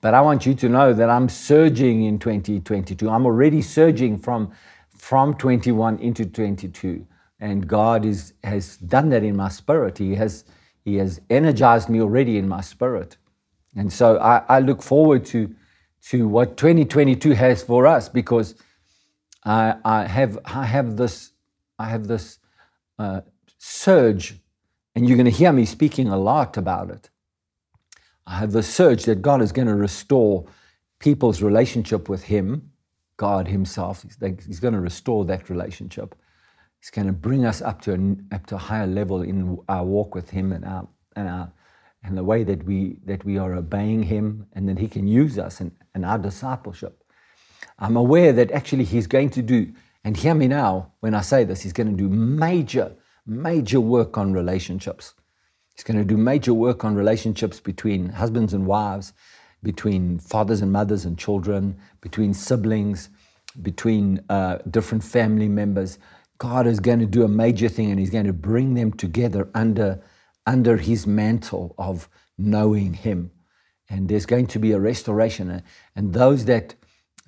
But 0.00 0.14
I 0.14 0.20
want 0.20 0.44
you 0.44 0.54
to 0.54 0.68
know 0.68 0.92
that 0.92 1.08
I'm 1.08 1.28
surging 1.28 2.02
in 2.02 2.18
2022. 2.18 3.08
I'm 3.08 3.24
already 3.24 3.62
surging 3.62 4.18
from, 4.18 4.52
from 4.96 5.34
21 5.34 6.00
into 6.00 6.26
22. 6.26 7.06
And 7.38 7.68
God 7.68 8.04
is, 8.04 8.34
has 8.42 8.76
done 8.78 9.10
that 9.10 9.22
in 9.22 9.36
my 9.36 9.48
spirit. 9.48 9.98
He 9.98 10.16
has, 10.16 10.44
he 10.84 10.96
has 10.96 11.20
energized 11.30 11.88
me 11.88 12.00
already 12.00 12.36
in 12.36 12.48
my 12.48 12.60
spirit. 12.60 13.16
And 13.76 13.92
so 13.92 14.18
I, 14.18 14.42
I 14.48 14.58
look 14.58 14.82
forward 14.82 15.24
to, 15.26 15.54
to 16.08 16.26
what 16.26 16.56
2022 16.56 17.30
has 17.32 17.62
for 17.62 17.86
us 17.86 18.08
because 18.08 18.56
I, 19.44 19.76
I, 19.84 20.04
have, 20.04 20.38
I 20.44 20.64
have 20.64 20.96
this, 20.96 21.32
I 21.78 21.88
have 21.88 22.06
this 22.06 22.38
uh, 22.98 23.22
surge, 23.58 24.40
and 24.94 25.08
you're 25.08 25.16
going 25.16 25.24
to 25.24 25.30
hear 25.30 25.52
me 25.52 25.64
speaking 25.64 26.08
a 26.08 26.16
lot 26.16 26.56
about 26.56 26.90
it. 26.90 27.10
I 28.26 28.38
have 28.38 28.52
the 28.52 28.62
surge 28.62 29.04
that 29.04 29.22
God 29.22 29.42
is 29.42 29.52
going 29.52 29.68
to 29.68 29.74
restore 29.74 30.46
people's 31.00 31.42
relationship 31.42 32.08
with 32.08 32.22
Him, 32.22 32.70
God 33.16 33.48
Himself. 33.48 34.02
He's, 34.02 34.60
going 34.60 34.74
to 34.74 34.80
restore 34.80 35.24
that 35.24 35.50
relationship. 35.50 36.14
He's 36.80 36.90
going 36.90 37.08
to 37.08 37.12
bring 37.12 37.44
us 37.44 37.60
up 37.60 37.82
to 37.82 37.94
a, 37.94 38.34
up 38.34 38.46
to 38.46 38.54
a 38.54 38.58
higher 38.58 38.86
level 38.86 39.22
in 39.22 39.58
our 39.68 39.84
walk 39.84 40.14
with 40.14 40.30
Him 40.30 40.52
and 40.52 40.64
our 40.64 40.88
and 41.16 41.28
our 41.28 41.52
and 42.04 42.16
the 42.16 42.24
way 42.24 42.42
that 42.42 42.64
we 42.64 42.98
that 43.04 43.24
we 43.24 43.38
are 43.38 43.54
obeying 43.54 44.04
Him, 44.04 44.46
and 44.52 44.68
that 44.68 44.78
He 44.78 44.88
can 44.88 45.06
use 45.06 45.38
us 45.38 45.60
in, 45.60 45.72
in 45.94 46.04
our 46.04 46.18
discipleship. 46.18 47.01
I'm 47.78 47.96
aware 47.96 48.32
that 48.32 48.50
actually 48.50 48.84
He's 48.84 49.06
going 49.06 49.30
to 49.30 49.42
do, 49.42 49.72
and 50.04 50.16
hear 50.16 50.34
me 50.34 50.48
now 50.48 50.92
when 51.00 51.14
I 51.14 51.20
say 51.20 51.44
this, 51.44 51.62
He's 51.62 51.72
going 51.72 51.90
to 51.90 51.96
do 51.96 52.08
major 52.08 52.96
major 53.26 53.80
work 53.80 54.18
on 54.18 54.32
relationships. 54.32 55.14
He's 55.74 55.84
going 55.84 55.98
to 55.98 56.04
do 56.04 56.16
major 56.16 56.52
work 56.52 56.84
on 56.84 56.94
relationships 56.94 57.60
between 57.60 58.08
husbands 58.10 58.52
and 58.52 58.66
wives, 58.66 59.12
between 59.62 60.18
fathers 60.18 60.60
and 60.60 60.72
mothers 60.72 61.04
and 61.04 61.18
children, 61.18 61.76
between 62.00 62.34
siblings, 62.34 63.10
between 63.62 64.22
uh, 64.28 64.58
different 64.70 65.04
family 65.04 65.48
members. 65.48 65.98
God 66.38 66.66
is 66.66 66.80
going 66.80 66.98
to 66.98 67.06
do 67.06 67.24
a 67.24 67.28
major 67.28 67.68
thing 67.68 67.90
and 67.90 67.98
He's 67.98 68.10
going 68.10 68.26
to 68.26 68.32
bring 68.32 68.74
them 68.74 68.92
together 68.92 69.48
under, 69.54 70.02
under 70.46 70.76
His 70.76 71.06
mantle 71.06 71.74
of 71.78 72.08
knowing 72.36 72.94
Him. 72.94 73.30
And 73.88 74.08
there's 74.08 74.26
going 74.26 74.46
to 74.48 74.58
be 74.58 74.72
a 74.72 74.80
restoration. 74.80 75.62
And 75.94 76.12
those 76.12 76.46
that 76.46 76.74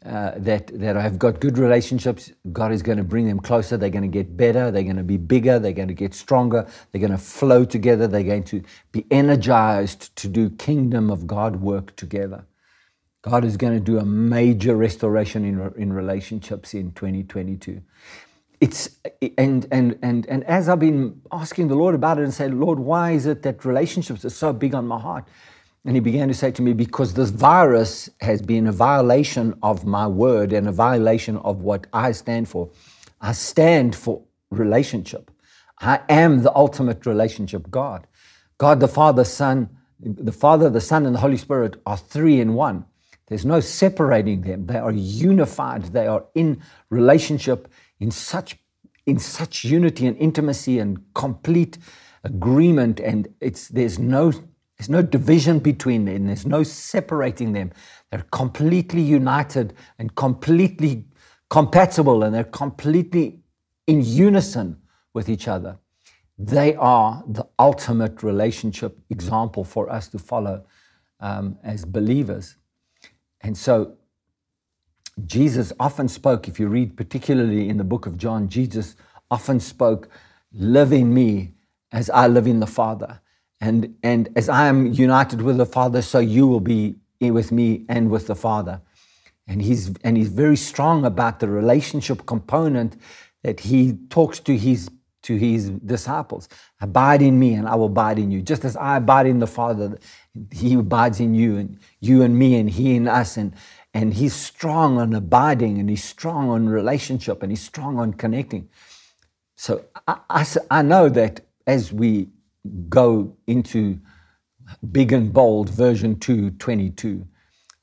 uh, 0.04 0.32
that, 0.37 0.66
that 0.78 0.96
have 0.96 1.18
got 1.18 1.40
good 1.40 1.56
relationships, 1.56 2.30
God 2.52 2.73
is 2.73 2.82
going 2.82 2.99
to 2.99 3.04
bring 3.04 3.26
them 3.26 3.40
closer. 3.40 3.76
They're 3.78 3.88
going 3.88 4.02
to 4.02 4.08
get 4.08 4.37
better. 4.37 4.70
They're 4.70 4.82
going 4.82 4.96
to 4.96 5.02
be 5.02 5.16
bigger. 5.16 5.58
They're 5.58 5.73
going 5.73 5.88
to 5.88 5.94
get 5.94 6.12
stronger. 6.12 6.66
They're 6.92 7.00
going 7.00 7.11
to 7.11 7.18
flow 7.18 7.64
together. 7.64 8.06
They're 8.06 8.23
going 8.23 8.44
to 8.44 8.62
be 8.92 9.06
energized 9.11 10.14
to 10.16 10.28
do 10.28 10.50
kingdom 10.50 11.11
of 11.11 11.26
God 11.26 11.56
work 11.56 11.96
together. 11.96 12.44
God 13.23 13.44
is 13.44 13.56
going 13.56 13.73
to 13.73 13.80
do 13.80 13.99
a 13.99 14.04
major 14.04 14.76
restoration 14.76 15.46
in, 15.46 15.73
in 15.80 15.92
relationships 15.92 16.75
in 16.75 16.92
2022. 16.92 17.80
It's, 18.61 18.90
and, 19.38 19.66
and, 19.70 19.99
and, 20.02 20.26
and 20.26 20.44
as 20.44 20.68
I've 20.68 20.80
been 20.80 21.23
asking 21.32 21.68
the 21.68 21.75
Lord 21.75 21.94
about 21.94 22.18
it 22.18 22.25
and 22.25 22.34
say, 22.34 22.49
Lord, 22.49 22.78
why 22.78 23.12
is 23.12 23.25
it 23.25 23.42
that 23.42 23.64
relationships 23.64 24.26
are 24.26 24.30
so 24.30 24.52
big 24.52 24.75
on 24.75 24.87
my 24.87 25.00
heart? 25.00 25.25
And 25.85 25.97
he 25.97 26.00
began 26.00 26.29
to 26.29 26.35
say 26.35 26.50
to 26.53 26.62
me, 26.62 26.73
Because 26.73 27.14
this 27.14 27.31
virus 27.31 28.09
has 28.21 28.41
been 28.41 28.67
a 28.67 28.73
violation 28.73 29.55
of 29.62 29.85
my 29.85 30.07
word 30.07 30.53
and 30.53 30.69
a 30.69 30.73
violation 30.73 31.37
of 31.38 31.62
what 31.62 31.87
I 31.93 32.12
stand 32.12 32.49
for. 32.49 32.71
I 33.21 33.33
stand 33.33 33.95
for 33.95 34.23
relationship. 34.50 35.31
I 35.81 36.00
am 36.09 36.43
the 36.43 36.55
ultimate 36.55 37.05
relationship 37.05 37.71
God. 37.71 38.07
God 38.59 38.81
the 38.81 38.88
Father, 38.88 39.25
Son, 39.25 39.69
the 40.00 40.33
Father, 40.33 40.71
the 40.71 40.81
Son, 40.81 41.05
and 41.07 41.14
the 41.14 41.21
Holy 41.21 41.37
Spirit 41.37 41.81
are 41.85 41.97
three 41.97 42.41
in 42.41 42.55
one. 42.55 42.87
There's 43.26 43.45
no 43.45 43.61
separating 43.61 44.43
them. 44.43 44.67
They 44.67 44.79
are 44.79 44.93
unified. 44.93 45.85
They 45.85 46.07
are 46.07 46.25
in 46.35 46.62
relationship 46.91 47.69
in 47.99 48.11
such, 48.11 48.57
in 49.07 49.19
such 49.19 49.64
unity 49.64 50.07
and 50.07 50.17
intimacy 50.19 50.79
and 50.79 51.03
complete 51.14 51.79
agreement. 52.23 53.00
And 53.00 53.29
it's, 53.41 53.69
there's 53.69 53.99
no 53.99 54.33
there's 54.76 54.88
no 54.88 55.02
division 55.02 55.61
between 55.61 56.04
them, 56.04 56.26
there's 56.26 56.47
no 56.47 56.62
separating 56.62 57.52
them. 57.52 57.73
They're 58.11 58.26
completely 58.33 59.02
united 59.02 59.75
and 59.99 60.14
completely 60.14 61.04
compatible, 61.49 62.25
and 62.25 62.35
they're 62.35 62.45
completely 62.45 63.40
in 63.87 64.02
unison 64.02 64.78
with 65.12 65.28
each 65.28 65.47
other. 65.47 65.78
They 66.38 66.75
are 66.75 67.23
the 67.28 67.47
ultimate 67.59 68.23
relationship 68.23 68.99
example 69.11 69.62
for 69.62 69.88
us 69.88 70.09
to 70.09 70.19
follow 70.19 70.64
um, 71.21 71.57
as 71.62 71.85
believers. 71.85 72.57
And 73.40 73.57
so, 73.57 73.97
Jesus 75.26 75.73
often 75.78 76.09
spoke, 76.09 76.49
if 76.49 76.59
you 76.59 76.66
read 76.66 76.97
particularly 76.97 77.69
in 77.69 77.76
the 77.76 77.85
book 77.85 78.07
of 78.07 78.19
John, 78.19 78.49
Jesus 78.49 78.97
often 79.31 79.61
spoke, 79.61 80.09
Live 80.52 80.93
in 80.93 81.12
me 81.12 81.54
as 81.93 82.11
I 82.11 82.26
live 82.28 82.47
in 82.47 82.61
the 82.61 82.66
Father. 82.66 83.21
And, 83.64 83.97
and 84.02 84.28
as 84.37 84.50
I 84.50 84.66
am 84.66 84.92
united 84.92 85.40
with 85.40 85.56
the 85.56 85.64
Father, 85.64 86.02
so 86.02 86.18
you 86.18 86.47
will 86.47 86.61
be 86.61 86.97
with 87.18 87.50
me 87.50 87.87
and 87.88 88.11
with 88.11 88.26
the 88.26 88.35
Father. 88.35 88.83
And 89.49 89.62
he's, 89.62 89.94
and 90.04 90.18
he's 90.18 90.28
very 90.28 90.56
strong 90.56 91.06
about 91.06 91.40
the 91.40 91.49
relationship 91.49 92.26
component 92.26 93.00
that 93.42 93.61
he 93.61 93.94
talks 94.11 94.38
to 94.40 94.54
his, 94.54 94.90
to 95.23 95.37
his 95.37 95.71
disciples. 95.71 96.50
Abide 96.83 97.23
in 97.23 97.38
me 97.38 97.54
and 97.54 97.66
I 97.66 97.75
will 97.75 97.87
abide 97.87 98.18
in 98.18 98.30
you. 98.30 98.42
Just 98.42 98.66
as 98.66 98.76
I 98.76 98.99
abide 98.99 99.26
in 99.26 99.38
the 99.38 99.47
Father, 99.47 99.97
he 100.52 100.75
abides 100.75 101.18
in 101.18 101.35
you 101.35 101.56
and 101.56 101.78
you 102.00 102.21
and 102.21 102.38
me 102.38 102.56
and 102.56 102.68
he 102.68 102.94
in 102.94 103.09
us. 103.09 103.38
And, 103.38 103.54
and 103.94 104.12
he's 104.12 104.35
strong 104.35 104.99
on 104.99 105.14
abiding 105.14 105.78
and 105.78 105.88
he's 105.88 106.04
strong 106.04 106.50
on 106.50 106.68
relationship 106.68 107.42
and 107.42 107.50
he's 107.50 107.62
strong 107.62 107.99
on 107.99 108.12
connecting. 108.12 108.68
So 109.56 109.87
I, 110.06 110.18
I, 110.28 110.47
I 110.71 110.83
know 110.83 111.09
that 111.09 111.40
as 111.66 111.90
we 111.90 112.28
go 112.88 113.37
into 113.47 114.00
big 114.92 115.12
and 115.12 115.33
bold 115.33 115.68
version 115.71 116.18
222 116.18 117.26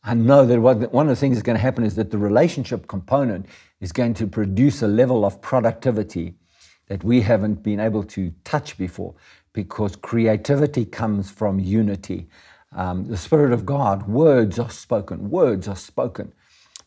i 0.04 0.14
know 0.14 0.46
that 0.46 0.60
one 0.60 1.06
of 1.06 1.10
the 1.10 1.16
things 1.16 1.36
that's 1.36 1.46
going 1.46 1.56
to 1.58 1.62
happen 1.62 1.84
is 1.84 1.96
that 1.96 2.12
the 2.12 2.18
relationship 2.18 2.88
component 2.88 3.46
is 3.80 3.92
going 3.92 4.14
to 4.14 4.28
produce 4.28 4.82
a 4.82 4.88
level 4.88 5.26
of 5.26 5.42
productivity 5.42 6.36
that 6.88 7.04
we 7.04 7.22
haven't 7.22 7.64
been 7.64 7.80
able 7.80 8.04
to 8.04 8.34
touch 8.44 8.78
before 8.78 9.16
because 9.54 9.96
creativity 9.96 10.86
comes 10.86 11.32
from 11.32 11.60
unity. 11.60 12.28
Um, 12.74 13.06
the 13.06 13.18
spirit 13.18 13.54
of 13.54 13.66
god 13.66 14.08
words 14.08 14.60
are 14.60 14.70
spoken 14.70 15.30
words 15.30 15.68
are 15.68 15.76
spoken 15.76 16.34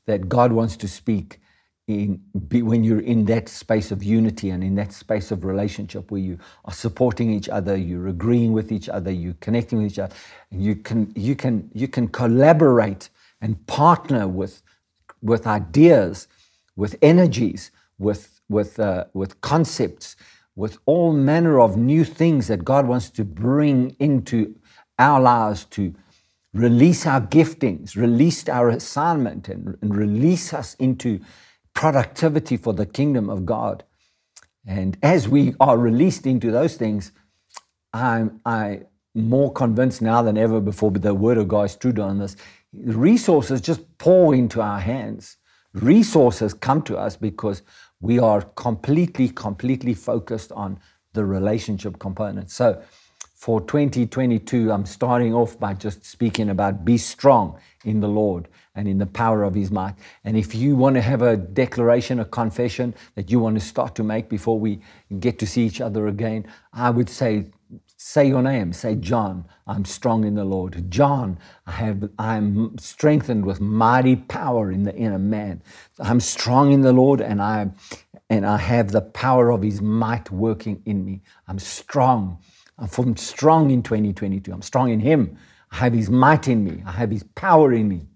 that 0.06 0.28
god 0.28 0.52
wants 0.52 0.76
to 0.78 0.88
speak 0.88 1.40
in, 1.86 2.20
when 2.50 2.82
you're 2.82 3.00
in 3.00 3.26
that 3.26 3.48
space 3.48 3.90
of 3.90 4.02
unity 4.02 4.50
and 4.50 4.64
in 4.64 4.74
that 4.76 4.92
space 4.92 5.30
of 5.30 5.44
relationship 5.44 6.10
where 6.10 6.20
you 6.20 6.38
are 6.64 6.72
supporting 6.72 7.30
each 7.30 7.48
other, 7.48 7.76
you're 7.76 8.08
agreeing 8.08 8.52
with 8.52 8.72
each 8.72 8.88
other, 8.88 9.10
you're 9.10 9.36
connecting 9.40 9.82
with 9.82 9.92
each 9.92 9.98
other, 9.98 10.14
you 10.50 10.76
can, 10.76 11.12
you 11.14 11.36
can, 11.36 11.70
you 11.74 11.86
can 11.86 12.08
collaborate 12.08 13.10
and 13.40 13.66
partner 13.66 14.26
with, 14.26 14.62
with 15.20 15.46
ideas, 15.46 16.26
with 16.74 16.96
energies, 17.02 17.70
with, 17.98 18.40
with, 18.48 18.80
uh, 18.80 19.04
with 19.12 19.40
concepts, 19.42 20.16
with 20.56 20.78
all 20.86 21.12
manner 21.12 21.60
of 21.60 21.76
new 21.76 22.04
things 22.04 22.46
that 22.46 22.64
God 22.64 22.86
wants 22.86 23.10
to 23.10 23.24
bring 23.24 23.94
into 23.98 24.54
our 24.98 25.20
lives 25.20 25.64
to 25.66 25.94
release 26.54 27.04
our 27.04 27.20
giftings, 27.20 27.96
release 27.96 28.48
our 28.48 28.70
assignment, 28.70 29.48
and, 29.48 29.76
and 29.82 29.94
release 29.94 30.54
us 30.54 30.74
into 30.74 31.20
productivity 31.74 32.56
for 32.56 32.72
the 32.72 32.86
kingdom 32.86 33.28
of 33.28 33.44
God. 33.44 33.84
And 34.66 34.96
as 35.02 35.28
we 35.28 35.54
are 35.60 35.76
released 35.76 36.26
into 36.26 36.50
those 36.50 36.76
things, 36.76 37.12
I'm, 37.92 38.40
I'm 38.46 38.86
more 39.14 39.52
convinced 39.52 40.00
now 40.02 40.22
than 40.22 40.38
ever 40.38 40.60
before, 40.60 40.90
but 40.90 41.02
the 41.02 41.14
word 41.14 41.38
of 41.38 41.48
God 41.48 41.64
is 41.64 41.76
true 41.76 41.92
on 42.00 42.18
this. 42.18 42.36
resources 42.72 43.60
just 43.60 43.98
pour 43.98 44.34
into 44.34 44.60
our 44.60 44.80
hands. 44.80 45.36
Resources 45.74 46.54
come 46.54 46.82
to 46.82 46.96
us 46.96 47.16
because 47.16 47.62
we 48.00 48.18
are 48.18 48.42
completely, 48.42 49.28
completely 49.28 49.94
focused 49.94 50.52
on 50.52 50.78
the 51.12 51.24
relationship 51.24 51.98
component. 51.98 52.50
So 52.50 52.82
for 53.34 53.60
2022, 53.60 54.72
I'm 54.72 54.86
starting 54.86 55.34
off 55.34 55.58
by 55.58 55.74
just 55.74 56.04
speaking 56.04 56.48
about 56.48 56.84
be 56.84 56.98
strong 56.98 57.58
in 57.84 58.00
the 58.00 58.08
Lord 58.08 58.48
and 58.74 58.88
in 58.88 58.98
the 58.98 59.06
power 59.06 59.42
of 59.44 59.54
his 59.54 59.70
might. 59.70 59.94
And 60.24 60.36
if 60.36 60.54
you 60.54 60.76
want 60.76 60.96
to 60.96 61.02
have 61.02 61.22
a 61.22 61.36
declaration, 61.36 62.20
a 62.20 62.24
confession 62.24 62.94
that 63.14 63.30
you 63.30 63.38
want 63.38 63.58
to 63.58 63.64
start 63.64 63.94
to 63.96 64.02
make 64.02 64.28
before 64.28 64.58
we 64.58 64.80
get 65.20 65.38
to 65.40 65.46
see 65.46 65.64
each 65.64 65.80
other 65.80 66.08
again, 66.08 66.46
I 66.72 66.90
would 66.90 67.08
say, 67.08 67.46
say 67.96 68.26
your 68.26 68.42
name. 68.42 68.72
Say, 68.72 68.96
John, 68.96 69.44
I'm 69.66 69.84
strong 69.84 70.24
in 70.24 70.34
the 70.34 70.44
Lord. 70.44 70.90
John, 70.90 71.38
I 71.66 71.72
have, 71.72 72.10
I'm 72.18 72.76
strengthened 72.78 73.44
with 73.46 73.60
mighty 73.60 74.16
power 74.16 74.72
in 74.72 74.82
the 74.82 74.94
inner 74.94 75.18
man. 75.18 75.62
I'm 76.00 76.20
strong 76.20 76.72
in 76.72 76.80
the 76.80 76.92
Lord 76.92 77.20
and 77.20 77.40
I, 77.40 77.70
and 78.28 78.44
I 78.44 78.58
have 78.58 78.90
the 78.90 79.02
power 79.02 79.50
of 79.50 79.62
his 79.62 79.80
might 79.80 80.30
working 80.30 80.82
in 80.84 81.04
me. 81.04 81.22
I'm 81.46 81.60
strong. 81.60 82.38
I'm 82.76 83.16
strong 83.16 83.70
in 83.70 83.82
2022. 83.84 84.52
I'm 84.52 84.62
strong 84.62 84.90
in 84.90 84.98
him. 84.98 85.38
I 85.70 85.76
have 85.76 85.92
his 85.92 86.10
might 86.10 86.48
in 86.48 86.64
me. 86.64 86.82
I 86.84 86.92
have 86.92 87.10
his 87.10 87.22
power 87.22 87.72
in 87.72 87.88
me. 87.88 88.06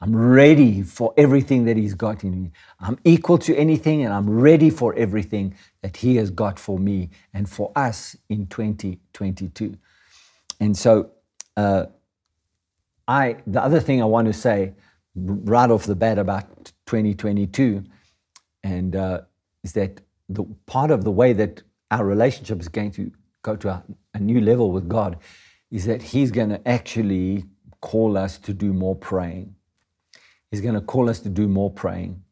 I'm 0.00 0.14
ready 0.14 0.82
for 0.82 1.12
everything 1.16 1.64
that 1.64 1.76
He's 1.76 1.94
got 1.94 2.22
in 2.22 2.42
me. 2.44 2.52
I'm 2.80 2.98
equal 3.04 3.38
to 3.38 3.56
anything 3.56 4.04
and 4.04 4.14
I'm 4.14 4.30
ready 4.30 4.70
for 4.70 4.94
everything 4.94 5.56
that 5.82 5.96
He 5.96 6.16
has 6.16 6.30
got 6.30 6.58
for 6.58 6.78
me 6.78 7.10
and 7.34 7.48
for 7.48 7.72
us 7.74 8.16
in 8.28 8.46
2022. 8.46 9.76
And 10.60 10.76
so, 10.76 11.10
uh, 11.56 11.86
I, 13.08 13.38
the 13.46 13.62
other 13.62 13.80
thing 13.80 14.02
I 14.02 14.04
want 14.04 14.26
to 14.26 14.32
say 14.32 14.74
right 15.16 15.70
off 15.70 15.84
the 15.84 15.96
bat 15.96 16.18
about 16.18 16.72
2022 16.86 17.82
and 18.62 18.94
uh, 18.94 19.22
is 19.64 19.72
that 19.72 20.00
the 20.28 20.44
part 20.66 20.90
of 20.90 21.04
the 21.04 21.10
way 21.10 21.32
that 21.32 21.62
our 21.90 22.04
relationship 22.04 22.60
is 22.60 22.68
going 22.68 22.90
to 22.92 23.10
go 23.42 23.56
to 23.56 23.68
a, 23.70 23.84
a 24.14 24.20
new 24.20 24.40
level 24.40 24.70
with 24.70 24.88
God 24.88 25.18
is 25.70 25.86
that 25.86 26.02
He's 26.02 26.30
going 26.30 26.50
to 26.50 26.68
actually 26.68 27.44
call 27.80 28.16
us 28.16 28.38
to 28.38 28.52
do 28.52 28.72
more 28.72 28.94
praying. 28.94 29.54
He's 30.50 30.60
going 30.60 30.74
to 30.74 30.80
call 30.80 31.08
us 31.08 31.20
to 31.20 31.28
do 31.28 31.48
more 31.48 31.70
praying. 31.70 32.22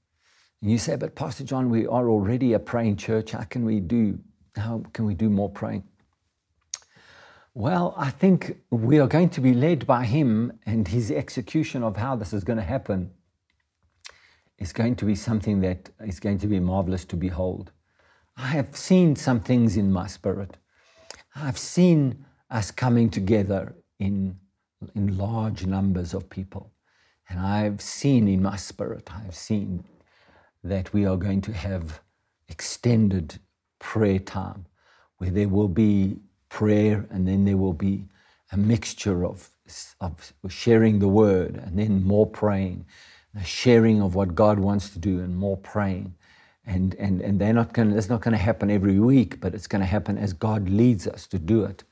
And 0.62 0.70
you 0.70 0.78
say, 0.78 0.96
but 0.96 1.14
Pastor 1.14 1.44
John, 1.44 1.68
we 1.68 1.86
are 1.86 2.08
already 2.08 2.54
a 2.54 2.58
praying 2.58 2.96
church. 2.96 3.32
How 3.32 3.44
can 3.44 3.64
we 3.64 3.80
do, 3.80 4.18
how 4.56 4.82
can 4.92 5.04
we 5.04 5.14
do 5.14 5.28
more 5.28 5.50
praying? 5.50 5.84
Well, 7.54 7.94
I 7.96 8.10
think 8.10 8.58
we 8.70 8.98
are 8.98 9.06
going 9.06 9.30
to 9.30 9.40
be 9.40 9.54
led 9.54 9.86
by 9.86 10.04
him 10.04 10.58
and 10.66 10.88
his 10.88 11.10
execution 11.10 11.82
of 11.82 11.96
how 11.96 12.16
this 12.16 12.32
is 12.32 12.44
going 12.44 12.58
to 12.58 12.64
happen 12.64 13.10
is 14.58 14.72
going 14.72 14.96
to 14.96 15.04
be 15.04 15.14
something 15.14 15.60
that 15.60 15.90
is 16.00 16.20
going 16.20 16.38
to 16.38 16.46
be 16.46 16.60
marvelous 16.60 17.04
to 17.06 17.16
behold. 17.16 17.72
I 18.36 18.48
have 18.48 18.76
seen 18.76 19.16
some 19.16 19.40
things 19.40 19.76
in 19.76 19.92
my 19.92 20.06
spirit. 20.06 20.56
I've 21.34 21.58
seen 21.58 22.24
us 22.50 22.70
coming 22.70 23.10
together 23.10 23.74
in, 23.98 24.38
in 24.94 25.16
large 25.16 25.66
numbers 25.66 26.14
of 26.14 26.28
people. 26.28 26.72
And 27.28 27.40
I've 27.40 27.80
seen 27.80 28.28
in 28.28 28.42
my 28.42 28.56
spirit, 28.56 29.10
I've 29.12 29.34
seen 29.34 29.84
that 30.62 30.92
we 30.92 31.06
are 31.06 31.16
going 31.16 31.40
to 31.42 31.52
have 31.52 32.00
extended 32.48 33.38
prayer 33.78 34.18
time 34.18 34.66
where 35.18 35.30
there 35.30 35.48
will 35.48 35.68
be 35.68 36.16
prayer 36.48 37.06
and 37.10 37.26
then 37.26 37.44
there 37.44 37.56
will 37.56 37.72
be 37.72 38.04
a 38.52 38.56
mixture 38.56 39.24
of, 39.24 39.50
of 40.00 40.32
sharing 40.48 40.98
the 40.98 41.08
word 41.08 41.56
and 41.56 41.78
then 41.78 42.04
more 42.04 42.26
praying, 42.26 42.86
a 43.34 43.44
sharing 43.44 44.00
of 44.00 44.14
what 44.14 44.34
God 44.34 44.58
wants 44.58 44.90
to 44.90 44.98
do 44.98 45.20
and 45.20 45.36
more 45.36 45.56
praying. 45.56 46.14
And, 46.64 46.94
and, 46.96 47.20
and 47.20 47.40
they're 47.40 47.52
not 47.52 47.72
going 47.72 47.92
it's 47.92 48.08
not 48.08 48.22
going 48.22 48.32
to 48.32 48.38
happen 48.38 48.70
every 48.70 48.98
week, 48.98 49.40
but 49.40 49.54
it's 49.54 49.66
going 49.68 49.80
to 49.80 49.86
happen 49.86 50.18
as 50.18 50.32
God 50.32 50.68
leads 50.68 51.06
us 51.06 51.26
to 51.28 51.38
do 51.38 51.64
it. 51.64 51.84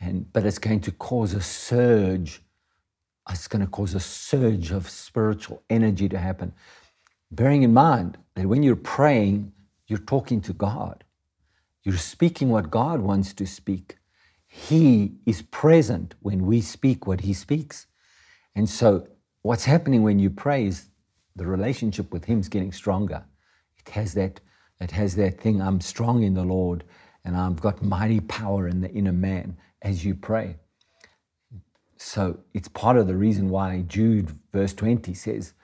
And, 0.00 0.30
but 0.32 0.44
it's 0.44 0.58
going 0.58 0.80
to 0.82 0.92
cause 0.92 1.34
a 1.34 1.42
surge 1.42 2.42
it's 3.30 3.48
going 3.48 3.64
to 3.64 3.70
cause 3.70 3.94
a 3.94 4.00
surge 4.00 4.70
of 4.70 4.88
spiritual 4.88 5.62
energy 5.68 6.08
to 6.08 6.18
happen. 6.18 6.52
Bearing 7.30 7.62
in 7.62 7.74
mind 7.74 8.18
that 8.34 8.46
when 8.48 8.62
you're 8.62 8.76
praying, 8.76 9.52
you're 9.86 9.98
talking 9.98 10.40
to 10.42 10.52
God. 10.52 11.04
You're 11.82 11.96
speaking 11.96 12.50
what 12.50 12.70
God 12.70 13.00
wants 13.00 13.32
to 13.34 13.46
speak. 13.46 13.96
He 14.46 15.14
is 15.26 15.42
present 15.42 16.14
when 16.20 16.46
we 16.46 16.60
speak 16.60 17.06
what 17.06 17.20
He 17.22 17.32
speaks. 17.32 17.86
And 18.54 18.68
so, 18.68 19.06
what's 19.42 19.64
happening 19.64 20.02
when 20.02 20.18
you 20.18 20.30
pray 20.30 20.66
is 20.66 20.88
the 21.34 21.46
relationship 21.46 22.12
with 22.12 22.24
Him 22.24 22.40
is 22.40 22.48
getting 22.48 22.72
stronger. 22.72 23.24
It 23.78 23.90
has 23.90 24.14
that, 24.14 24.40
it 24.80 24.92
has 24.92 25.16
that 25.16 25.40
thing 25.40 25.60
I'm 25.60 25.80
strong 25.80 26.22
in 26.22 26.34
the 26.34 26.44
Lord 26.44 26.84
and 27.24 27.36
I've 27.36 27.60
got 27.60 27.82
mighty 27.82 28.20
power 28.20 28.68
in 28.68 28.80
the 28.80 28.90
inner 28.90 29.12
man 29.12 29.56
as 29.82 30.04
you 30.04 30.14
pray. 30.14 30.56
So 31.98 32.38
it's 32.54 32.68
part 32.68 32.96
of 32.96 33.06
the 33.06 33.16
reason 33.16 33.48
why 33.48 33.82
Jude, 33.82 34.30
verse 34.52 34.74
20, 34.74 35.14
says 35.14 35.54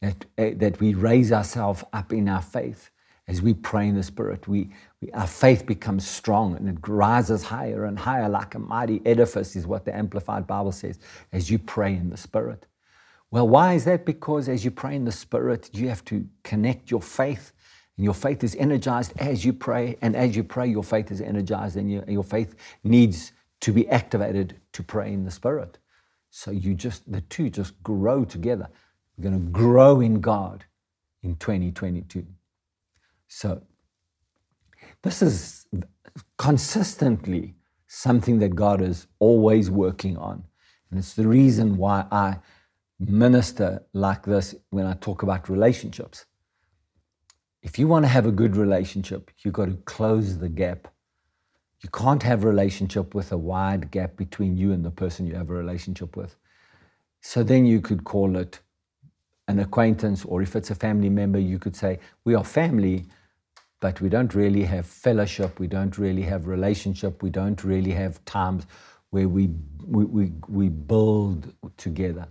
that, 0.00 0.24
uh, 0.38 0.50
that 0.56 0.80
we 0.80 0.94
raise 0.94 1.32
ourselves 1.32 1.84
up 1.92 2.12
in 2.12 2.28
our 2.28 2.42
faith 2.42 2.90
as 3.26 3.40
we 3.40 3.54
pray 3.54 3.88
in 3.88 3.94
the 3.94 4.02
Spirit. 4.02 4.46
We, 4.46 4.70
we, 5.00 5.10
our 5.12 5.26
faith 5.26 5.66
becomes 5.66 6.06
strong 6.06 6.56
and 6.56 6.68
it 6.68 6.88
rises 6.88 7.42
higher 7.42 7.84
and 7.84 7.98
higher 7.98 8.28
like 8.28 8.54
a 8.54 8.58
mighty 8.58 9.00
edifice, 9.06 9.56
is 9.56 9.66
what 9.66 9.84
the 9.84 9.96
Amplified 9.96 10.46
Bible 10.46 10.72
says, 10.72 10.98
as 11.32 11.50
you 11.50 11.58
pray 11.58 11.94
in 11.94 12.10
the 12.10 12.16
Spirit. 12.16 12.66
Well, 13.30 13.48
why 13.48 13.74
is 13.74 13.84
that? 13.86 14.04
Because 14.04 14.48
as 14.48 14.64
you 14.64 14.70
pray 14.70 14.94
in 14.94 15.04
the 15.04 15.12
Spirit, 15.12 15.70
you 15.72 15.88
have 15.88 16.04
to 16.06 16.26
connect 16.42 16.90
your 16.90 17.02
faith. 17.02 17.52
And 17.96 18.04
your 18.04 18.14
faith 18.14 18.44
is 18.44 18.54
energized 18.56 19.12
as 19.18 19.44
you 19.44 19.52
pray. 19.52 19.96
And 20.02 20.14
as 20.14 20.36
you 20.36 20.44
pray, 20.44 20.68
your 20.68 20.84
faith 20.84 21.10
is 21.10 21.20
energized 21.20 21.76
and 21.76 21.90
your, 21.90 22.04
your 22.06 22.24
faith 22.24 22.54
needs 22.84 23.32
to 23.60 23.72
be 23.72 23.88
activated 23.88 24.60
to 24.72 24.82
pray 24.82 25.12
in 25.12 25.24
the 25.24 25.30
Spirit. 25.30 25.78
So 26.30 26.50
you 26.50 26.74
just, 26.74 27.10
the 27.10 27.20
two 27.22 27.50
just 27.50 27.80
grow 27.82 28.24
together. 28.24 28.68
We're 29.16 29.30
going 29.30 29.44
to 29.44 29.50
grow 29.50 30.00
in 30.00 30.20
God 30.20 30.64
in 31.22 31.36
2022. 31.36 32.26
So 33.28 33.62
this 35.02 35.22
is 35.22 35.66
consistently 36.38 37.54
something 37.86 38.38
that 38.40 38.54
God 38.54 38.80
is 38.80 39.06
always 39.18 39.70
working 39.70 40.16
on. 40.16 40.44
And 40.90 40.98
it's 40.98 41.14
the 41.14 41.26
reason 41.26 41.76
why 41.76 42.06
I 42.10 42.38
minister 42.98 43.84
like 43.92 44.24
this 44.24 44.54
when 44.70 44.86
I 44.86 44.94
talk 44.94 45.22
about 45.22 45.48
relationships. 45.48 46.26
If 47.62 47.78
you 47.78 47.88
want 47.88 48.04
to 48.04 48.08
have 48.08 48.26
a 48.26 48.32
good 48.32 48.56
relationship, 48.56 49.30
you've 49.38 49.54
got 49.54 49.66
to 49.66 49.76
close 49.84 50.38
the 50.38 50.48
gap 50.48 50.88
you 51.84 51.90
can't 51.90 52.22
have 52.22 52.44
relationship 52.44 53.14
with 53.14 53.30
a 53.30 53.36
wide 53.36 53.90
gap 53.90 54.16
between 54.16 54.56
you 54.56 54.72
and 54.72 54.82
the 54.82 54.90
person 54.90 55.26
you 55.26 55.34
have 55.34 55.50
a 55.50 55.52
relationship 55.52 56.16
with. 56.16 56.34
So 57.20 57.42
then 57.42 57.66
you 57.66 57.82
could 57.82 58.04
call 58.04 58.36
it 58.36 58.60
an 59.48 59.58
acquaintance, 59.58 60.24
or 60.24 60.40
if 60.40 60.56
it's 60.56 60.70
a 60.70 60.74
family 60.74 61.10
member, 61.10 61.38
you 61.38 61.58
could 61.58 61.76
say, 61.76 61.98
We 62.24 62.34
are 62.34 62.42
family, 62.42 63.04
but 63.80 64.00
we 64.00 64.08
don't 64.08 64.34
really 64.34 64.62
have 64.62 64.86
fellowship, 64.86 65.60
we 65.60 65.66
don't 65.66 65.98
really 65.98 66.22
have 66.22 66.46
relationship, 66.46 67.22
we 67.22 67.28
don't 67.28 67.62
really 67.62 67.92
have 67.92 68.24
times 68.24 68.66
where 69.10 69.28
we, 69.28 69.50
we, 69.86 70.06
we, 70.06 70.32
we 70.48 70.70
build 70.70 71.52
together. 71.76 72.28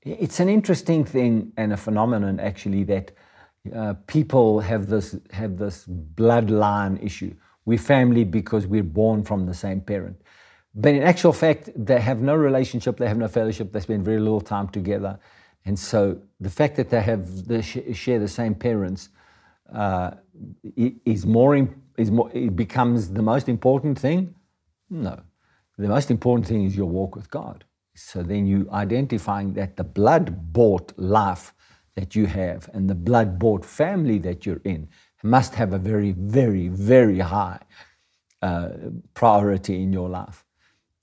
It's 0.00 0.40
an 0.40 0.48
interesting 0.48 1.04
thing 1.04 1.52
and 1.58 1.74
a 1.74 1.76
phenomenon, 1.76 2.40
actually, 2.40 2.84
that 2.84 3.12
uh, 3.76 3.92
people 4.06 4.60
have 4.60 4.86
this, 4.86 5.14
have 5.32 5.58
this 5.58 5.84
bloodline 5.86 7.04
issue 7.04 7.34
we're 7.68 7.76
family 7.76 8.24
because 8.24 8.66
we're 8.66 8.90
born 9.02 9.22
from 9.22 9.44
the 9.44 9.52
same 9.52 9.82
parent. 9.82 10.16
But 10.74 10.94
in 10.94 11.02
actual 11.02 11.34
fact, 11.34 11.68
they 11.76 12.00
have 12.00 12.20
no 12.22 12.34
relationship, 12.34 12.96
they 12.96 13.06
have 13.06 13.18
no 13.18 13.28
fellowship, 13.28 13.72
they 13.72 13.80
spend 13.80 14.06
very 14.06 14.20
little 14.20 14.40
time 14.40 14.68
together. 14.68 15.18
And 15.66 15.78
so 15.78 16.18
the 16.40 16.48
fact 16.48 16.76
that 16.76 16.88
they 16.88 17.02
have 17.02 17.28
share 17.92 18.18
the 18.18 18.32
same 18.40 18.54
parents 18.54 19.10
uh, 19.70 20.12
is 21.04 21.26
more 21.26 21.68
is 21.98 22.10
more 22.10 22.30
it 22.32 22.56
becomes 22.56 23.10
the 23.10 23.22
most 23.22 23.50
important 23.50 23.98
thing. 23.98 24.34
No, 24.88 25.20
the 25.76 25.88
most 25.88 26.10
important 26.10 26.46
thing 26.46 26.64
is 26.64 26.74
your 26.74 26.88
walk 26.88 27.14
with 27.16 27.30
God. 27.30 27.64
So 27.94 28.22
then 28.22 28.46
you 28.46 28.66
identifying 28.72 29.52
that 29.54 29.76
the 29.76 29.84
blood 29.84 30.54
bought 30.54 30.94
life 30.96 31.52
that 31.98 32.14
you 32.14 32.26
have 32.26 32.70
and 32.72 32.88
the 32.88 32.94
blood 32.94 33.40
bought 33.40 33.64
family 33.64 34.18
that 34.18 34.46
you're 34.46 34.62
in 34.64 34.88
must 35.24 35.56
have 35.56 35.72
a 35.72 35.78
very, 35.78 36.12
very, 36.12 36.68
very 36.68 37.18
high 37.18 37.58
uh, 38.40 38.68
priority 39.14 39.82
in 39.82 39.92
your 39.92 40.08
life. 40.08 40.44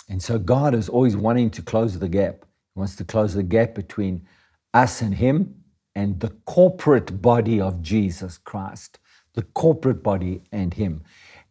And 0.08 0.24
so 0.24 0.40
God 0.40 0.74
is 0.74 0.88
always 0.88 1.18
wanting 1.18 1.50
to 1.52 1.62
close 1.62 2.00
the 2.00 2.08
gap. 2.08 2.46
He 2.74 2.80
wants 2.80 2.96
to 2.96 3.04
close 3.04 3.34
the 3.34 3.44
gap 3.44 3.76
between 3.76 4.26
us 4.74 5.02
and 5.02 5.16
Him 5.16 5.56
and 5.96 6.22
the 6.22 6.30
corporate 6.46 7.22
body 7.22 7.60
of 7.60 7.82
Jesus 7.82 8.38
Christ, 8.38 8.98
the 9.34 9.44
corporate 9.44 10.02
body 10.02 10.44
and 10.54 10.74
Him. 10.76 11.04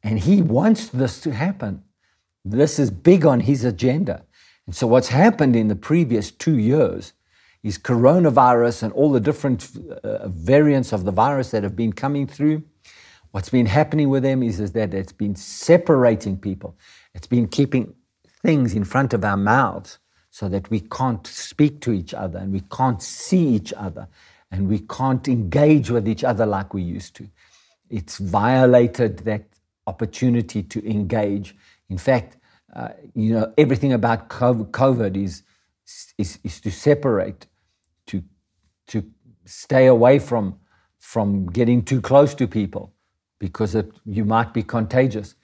And 0.02 0.20
He 0.20 0.40
wants 0.40 0.88
this 0.88 1.20
to 1.20 1.32
happen. 1.32 1.82
This 2.46 2.78
is 2.78 2.90
big 2.90 3.26
on 3.26 3.40
His 3.40 3.62
agenda. 3.62 4.24
And 4.66 4.74
so, 4.74 4.86
what's 4.86 5.08
happened 5.08 5.54
in 5.54 5.68
the 5.68 5.76
previous 5.76 6.30
two 6.30 6.56
years 6.56 7.12
is 7.64 7.78
coronavirus 7.78 8.84
and 8.84 8.92
all 8.92 9.10
the 9.10 9.18
different 9.18 9.68
uh, 10.04 10.28
variants 10.28 10.92
of 10.92 11.04
the 11.04 11.10
virus 11.10 11.50
that 11.50 11.62
have 11.62 11.74
been 11.74 11.94
coming 11.94 12.26
through. 12.26 12.62
What's 13.32 13.48
been 13.48 13.66
happening 13.66 14.10
with 14.10 14.22
them 14.22 14.42
is, 14.42 14.60
is 14.60 14.72
that 14.72 14.94
it's 14.94 15.12
been 15.12 15.34
separating 15.34 16.38
people. 16.38 16.76
It's 17.14 17.26
been 17.26 17.48
keeping 17.48 17.94
things 18.42 18.74
in 18.74 18.84
front 18.84 19.14
of 19.14 19.24
our 19.24 19.38
mouths 19.38 19.98
so 20.30 20.48
that 20.50 20.70
we 20.70 20.80
can't 20.80 21.26
speak 21.26 21.80
to 21.80 21.92
each 21.92 22.12
other 22.12 22.38
and 22.38 22.52
we 22.52 22.60
can't 22.60 23.02
see 23.02 23.46
each 23.48 23.72
other 23.72 24.06
and 24.50 24.68
we 24.68 24.80
can't 24.80 25.26
engage 25.26 25.90
with 25.90 26.06
each 26.06 26.22
other 26.22 26.44
like 26.44 26.74
we 26.74 26.82
used 26.82 27.16
to. 27.16 27.28
It's 27.88 28.18
violated 28.18 29.18
that 29.20 29.46
opportunity 29.86 30.62
to 30.62 30.88
engage. 30.88 31.56
In 31.88 31.98
fact, 31.98 32.36
uh, 32.74 32.88
you 33.14 33.32
know, 33.32 33.52
everything 33.56 33.92
about 33.92 34.28
COVID 34.28 35.16
is, 35.16 35.42
is, 36.18 36.38
is 36.44 36.60
to 36.60 36.70
separate, 36.70 37.46
to 38.88 39.04
stay 39.44 39.86
away 39.86 40.18
from, 40.18 40.58
from 40.98 41.46
getting 41.46 41.82
too 41.84 42.00
close 42.00 42.34
to 42.34 42.46
people 42.46 42.92
because 43.38 43.74
it, 43.74 43.90
you 44.06 44.24
might 44.24 44.54
be 44.54 44.62
contagious. 44.62 45.34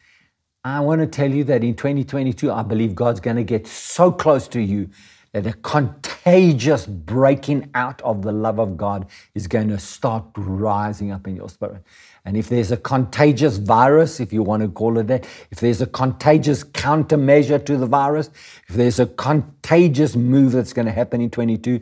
I 0.65 0.81
want 0.81 1.01
to 1.01 1.07
tell 1.07 1.31
you 1.31 1.45
that 1.45 1.65
in 1.65 1.75
2022, 1.75 2.53
I 2.53 2.63
believe 2.63 2.95
God's 2.95 3.21
going 3.21 3.37
to 3.37 3.45
get 3.45 3.67
so 3.67 4.13
close 4.13 4.49
to 4.49 4.61
you 4.61 4.91
that 5.33 5.47
a 5.47 5.53
contagious 5.53 6.87
breaking 6.87 7.71
out 7.75 8.03
of 8.03 8.23
the 8.23 8.33
love 8.33 8.59
of 8.59 8.77
God 8.77 9.07
is 9.35 9.47
going 9.47 9.69
to 9.69 9.79
start 9.79 10.25
rising 10.37 11.13
up 11.13 11.27
in 11.29 11.37
your 11.37 11.49
spirit. 11.49 11.83
And 12.25 12.37
if 12.37 12.49
there's 12.49 12.73
a 12.73 12.77
contagious 12.77 13.57
virus, 13.57 14.19
if 14.21 14.33
you 14.33 14.43
want 14.43 14.63
to 14.63 14.69
call 14.69 14.99
it 14.99 15.07
that, 15.07 15.27
if 15.51 15.61
there's 15.61 15.81
a 15.81 15.87
contagious 15.87 16.65
countermeasure 16.65 17.65
to 17.65 17.77
the 17.77 17.87
virus, 17.87 18.31
if 18.69 18.75
there's 18.75 18.99
a 18.99 19.07
contagious 19.07 20.17
move 20.17 20.53
that's 20.53 20.73
going 20.73 20.87
to 20.87 20.93
happen 20.93 21.21
in 21.21 21.31
22, 21.31 21.81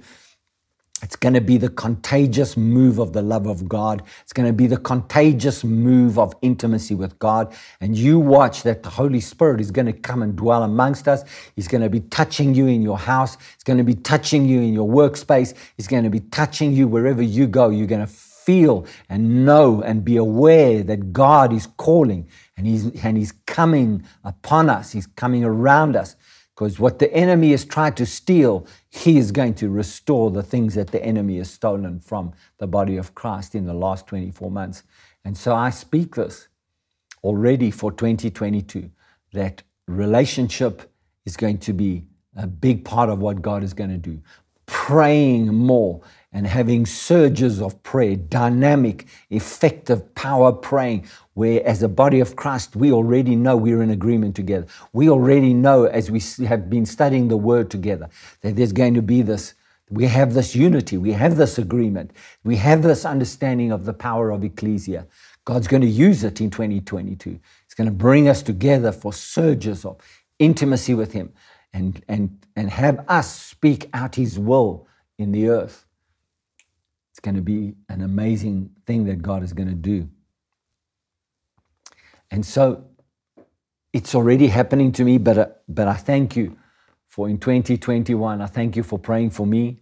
it's 1.02 1.16
going 1.16 1.34
to 1.34 1.40
be 1.40 1.58
the 1.58 1.68
contagious 1.68 2.56
move 2.56 2.98
of 2.98 3.12
the 3.12 3.22
love 3.22 3.46
of 3.46 3.68
God. 3.68 4.02
It's 4.22 4.32
going 4.32 4.48
to 4.48 4.52
be 4.52 4.66
the 4.66 4.76
contagious 4.76 5.62
move 5.62 6.18
of 6.18 6.34
intimacy 6.42 6.94
with 6.94 7.18
God. 7.18 7.54
And 7.80 7.96
you 7.96 8.18
watch 8.18 8.62
that 8.64 8.82
the 8.82 8.90
Holy 8.90 9.20
Spirit 9.20 9.60
is 9.60 9.70
going 9.70 9.86
to 9.86 9.92
come 9.92 10.22
and 10.22 10.34
dwell 10.34 10.64
amongst 10.64 11.06
us. 11.06 11.22
He's 11.54 11.68
going 11.68 11.82
to 11.82 11.90
be 11.90 12.00
touching 12.00 12.54
you 12.54 12.66
in 12.66 12.82
your 12.82 12.98
house. 12.98 13.36
He's 13.54 13.64
going 13.64 13.78
to 13.78 13.84
be 13.84 13.94
touching 13.94 14.46
you 14.46 14.60
in 14.60 14.72
your 14.72 14.88
workspace. 14.88 15.54
He's 15.76 15.86
going 15.86 16.04
to 16.04 16.10
be 16.10 16.20
touching 16.20 16.72
you 16.72 16.88
wherever 16.88 17.22
you 17.22 17.46
go. 17.46 17.68
You're 17.68 17.86
going 17.86 18.06
to 18.06 18.12
feel 18.12 18.86
and 19.08 19.44
know 19.44 19.82
and 19.82 20.04
be 20.04 20.16
aware 20.16 20.82
that 20.82 21.12
God 21.12 21.52
is 21.52 21.68
calling 21.76 22.26
and 22.56 22.66
He's, 22.66 22.86
and 23.04 23.16
he's 23.16 23.32
coming 23.46 24.02
upon 24.24 24.68
us. 24.68 24.90
He's 24.90 25.06
coming 25.06 25.44
around 25.44 25.94
us. 25.96 26.16
Because 26.58 26.80
what 26.80 26.98
the 26.98 27.12
enemy 27.14 27.52
has 27.52 27.64
tried 27.64 27.96
to 27.98 28.04
steal, 28.04 28.66
he 28.90 29.16
is 29.16 29.30
going 29.30 29.54
to 29.54 29.68
restore 29.68 30.32
the 30.32 30.42
things 30.42 30.74
that 30.74 30.88
the 30.88 31.00
enemy 31.00 31.38
has 31.38 31.48
stolen 31.48 32.00
from 32.00 32.32
the 32.58 32.66
body 32.66 32.96
of 32.96 33.14
Christ 33.14 33.54
in 33.54 33.64
the 33.64 33.74
last 33.74 34.08
24 34.08 34.50
months. 34.50 34.82
And 35.24 35.38
so 35.38 35.54
I 35.54 35.70
speak 35.70 36.16
this 36.16 36.48
already 37.22 37.70
for 37.70 37.92
2022 37.92 38.90
that 39.34 39.62
relationship 39.86 40.90
is 41.24 41.36
going 41.36 41.58
to 41.58 41.72
be 41.72 42.02
a 42.36 42.48
big 42.48 42.84
part 42.84 43.08
of 43.08 43.20
what 43.20 43.40
God 43.40 43.62
is 43.62 43.72
going 43.72 43.90
to 43.90 43.96
do. 43.96 44.20
Praying 44.88 45.48
more 45.48 46.00
and 46.32 46.46
having 46.46 46.86
surges 46.86 47.60
of 47.60 47.82
prayer, 47.82 48.16
dynamic, 48.16 49.06
effective 49.28 50.14
power 50.14 50.50
praying, 50.50 51.06
where 51.34 51.62
as 51.66 51.82
a 51.82 51.90
body 51.90 52.20
of 52.20 52.36
Christ, 52.36 52.74
we 52.74 52.90
already 52.90 53.36
know 53.36 53.54
we're 53.54 53.82
in 53.82 53.90
agreement 53.90 54.34
together. 54.34 54.66
We 54.94 55.10
already 55.10 55.52
know, 55.52 55.84
as 55.84 56.10
we 56.10 56.22
have 56.46 56.70
been 56.70 56.86
studying 56.86 57.28
the 57.28 57.36
word 57.36 57.70
together, 57.70 58.08
that 58.40 58.56
there's 58.56 58.72
going 58.72 58.94
to 58.94 59.02
be 59.02 59.20
this. 59.20 59.52
We 59.90 60.06
have 60.06 60.32
this 60.32 60.56
unity, 60.56 60.96
we 60.96 61.12
have 61.12 61.36
this 61.36 61.58
agreement, 61.58 62.12
we 62.42 62.56
have 62.56 62.82
this 62.82 63.04
understanding 63.04 63.72
of 63.72 63.84
the 63.84 63.92
power 63.92 64.30
of 64.30 64.42
ecclesia. 64.42 65.06
God's 65.44 65.68
going 65.68 65.82
to 65.82 65.86
use 65.86 66.24
it 66.24 66.40
in 66.40 66.48
2022. 66.48 67.38
It's 67.66 67.74
going 67.74 67.90
to 67.90 67.94
bring 67.94 68.26
us 68.26 68.42
together 68.42 68.92
for 68.92 69.12
surges 69.12 69.84
of 69.84 69.98
intimacy 70.38 70.94
with 70.94 71.12
Him 71.12 71.34
and, 71.72 72.02
and, 72.08 72.46
and 72.56 72.70
have 72.70 73.04
us 73.08 73.34
speak 73.34 73.88
out 73.92 74.14
His 74.14 74.38
will 74.38 74.86
in 75.18 75.32
the 75.32 75.48
earth. 75.48 75.86
It's 77.10 77.20
going 77.20 77.36
to 77.36 77.42
be 77.42 77.74
an 77.88 78.02
amazing 78.02 78.70
thing 78.86 79.04
that 79.06 79.22
God 79.22 79.42
is 79.42 79.52
going 79.52 79.68
to 79.68 79.74
do. 79.74 80.08
And 82.30 82.44
so 82.44 82.84
it's 83.92 84.14
already 84.14 84.48
happening 84.48 84.92
to 84.92 85.04
me, 85.04 85.18
but, 85.18 85.38
uh, 85.38 85.48
but 85.68 85.88
I 85.88 85.94
thank 85.94 86.36
you 86.36 86.56
for 87.08 87.28
in 87.28 87.38
2021. 87.38 88.40
I 88.40 88.46
thank 88.46 88.76
you 88.76 88.82
for 88.82 88.98
praying 88.98 89.30
for 89.30 89.46
me. 89.46 89.80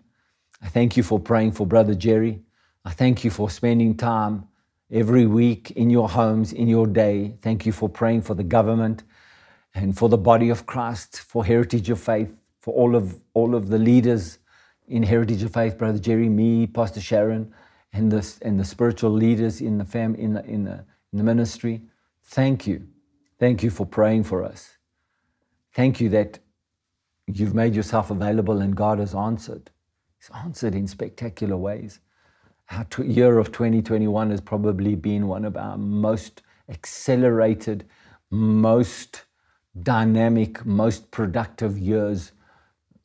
I 0.63 0.69
thank 0.69 0.97
you 0.97 1.03
for 1.03 1.19
praying 1.21 1.53
for 1.53 1.67
Brother 1.67 1.95
Jerry. 1.95 2.41
I 2.85 2.93
thank 2.93 3.25
you 3.25 3.31
for 3.31 3.51
spending 3.51 3.97
time 3.97 4.49
every 4.91 5.27
week 5.27 5.73
in 5.73 5.91
your 5.91 6.09
homes, 6.09 6.53
in 6.53 6.69
your 6.69 6.87
day. 6.87 7.35
Thank 7.43 7.67
you 7.67 7.73
for 7.73 7.89
praying 7.89 8.23
for 8.23 8.35
the 8.35 8.45
government 8.45 9.03
and 9.77 9.97
for 9.97 10.09
the 10.09 10.17
body 10.17 10.49
of 10.49 10.65
Christ, 10.65 11.21
for 11.21 11.45
Heritage 11.45 11.91
of 11.91 12.01
Faith, 12.01 12.35
for 12.61 12.73
all 12.73 12.97
of, 12.97 13.21
all 13.35 13.55
of 13.55 13.69
the 13.69 13.79
leaders 13.79 14.39
in 14.89 15.03
Heritage 15.03 15.43
of 15.43 15.53
Faith, 15.53 15.77
Brother 15.77 15.99
Jerry, 15.99 16.31
me, 16.31 16.67
Pastor 16.67 17.01
Sharon, 17.01 17.53
and 17.93 18.11
the, 18.11 18.35
and 18.41 18.59
the 18.59 18.65
spiritual 18.65 19.11
leaders 19.11 19.61
in 19.61 19.77
the, 19.77 19.85
fam, 19.85 20.15
in, 20.15 20.33
the, 20.33 20.45
in, 20.47 20.65
the, 20.65 20.85
in 21.13 21.19
the 21.19 21.23
ministry. 21.23 21.83
Thank 22.25 22.67
you. 22.67 22.89
Thank 23.39 23.63
you 23.63 23.69
for 23.69 23.85
praying 23.85 24.25
for 24.25 24.43
us. 24.43 24.79
Thank 25.75 26.01
you 26.01 26.09
that 26.09 26.39
you've 27.27 27.55
made 27.55 27.75
yourself 27.75 28.11
available 28.11 28.63
and 28.63 28.75
God 28.75 28.99
has 28.99 29.15
answered. 29.15 29.71
He's 30.19 30.31
answered 30.35 30.75
in 30.75 30.87
spectacular 30.87 31.59
ways. 31.59 32.01
Our 32.71 32.87
year 33.05 33.39
of 33.39 33.53
2021 33.53 34.31
has 34.31 34.41
probably 34.41 34.95
been 34.95 35.29
one 35.29 35.45
of 35.45 35.55
our 35.55 35.77
most 35.77 36.41
accelerated, 36.71 37.85
most 38.31 39.26
dynamic, 39.83 40.65
most 40.65 41.11
productive 41.11 41.79
years 41.79 42.33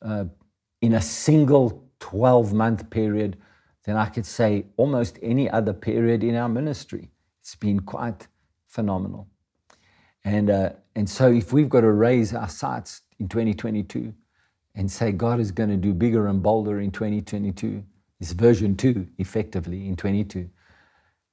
uh, 0.00 0.24
in 0.80 0.94
a 0.94 1.00
single 1.00 1.84
12 2.00 2.52
month 2.52 2.90
period 2.90 3.36
than 3.84 3.96
I 3.96 4.06
could 4.06 4.26
say 4.26 4.66
almost 4.76 5.18
any 5.22 5.48
other 5.50 5.72
period 5.72 6.22
in 6.24 6.34
our 6.34 6.48
ministry. 6.48 7.10
It's 7.40 7.54
been 7.54 7.80
quite 7.80 8.28
phenomenal. 8.66 9.28
And, 10.24 10.50
uh, 10.50 10.70
and 10.94 11.08
so, 11.08 11.32
if 11.32 11.52
we've 11.52 11.68
got 11.68 11.80
to 11.80 11.90
raise 11.90 12.32
our 12.32 12.48
sights 12.48 13.02
in 13.18 13.28
2022 13.28 14.14
and 14.74 14.90
say 14.90 15.10
God 15.10 15.40
is 15.40 15.50
going 15.50 15.70
to 15.70 15.76
do 15.76 15.92
bigger 15.92 16.28
and 16.28 16.42
bolder 16.42 16.80
in 16.80 16.92
2022, 16.92 17.82
it's 18.20 18.32
version 18.32 18.76
two 18.76 19.08
effectively 19.18 19.88
in 19.88 19.96
22, 19.96 20.48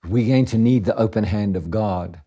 we're 0.07 0.27
going 0.27 0.45
to 0.45 0.57
need 0.57 0.85
the 0.85 0.97
open 0.97 1.23
hand 1.23 1.55
of 1.55 1.69
God 1.69 2.19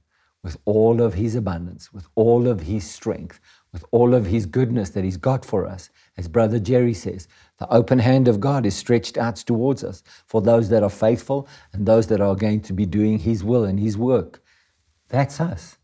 with 0.42 0.56
all 0.64 1.00
of 1.00 1.14
His 1.14 1.34
abundance, 1.34 1.92
with 1.92 2.06
all 2.14 2.48
of 2.48 2.62
His 2.62 2.88
strength, 2.88 3.40
with 3.72 3.84
all 3.90 4.14
of 4.14 4.26
His 4.26 4.46
goodness 4.46 4.90
that 4.90 5.04
He's 5.04 5.16
got 5.16 5.44
for 5.44 5.66
us. 5.66 5.90
As 6.16 6.28
Brother 6.28 6.58
Jerry 6.58 6.94
says, 6.94 7.28
the 7.58 7.72
open 7.72 8.00
hand 8.00 8.28
of 8.28 8.40
God 8.40 8.66
is 8.66 8.74
stretched 8.74 9.16
out 9.16 9.36
towards 9.36 9.84
us 9.84 10.02
for 10.26 10.42
those 10.42 10.68
that 10.70 10.82
are 10.82 10.90
faithful 10.90 11.48
and 11.72 11.86
those 11.86 12.08
that 12.08 12.20
are 12.20 12.34
going 12.34 12.60
to 12.62 12.72
be 12.72 12.86
doing 12.86 13.18
His 13.18 13.44
will 13.44 13.64
and 13.64 13.78
His 13.78 13.96
work. 13.96 14.42
That's 15.08 15.40
us. 15.40 15.78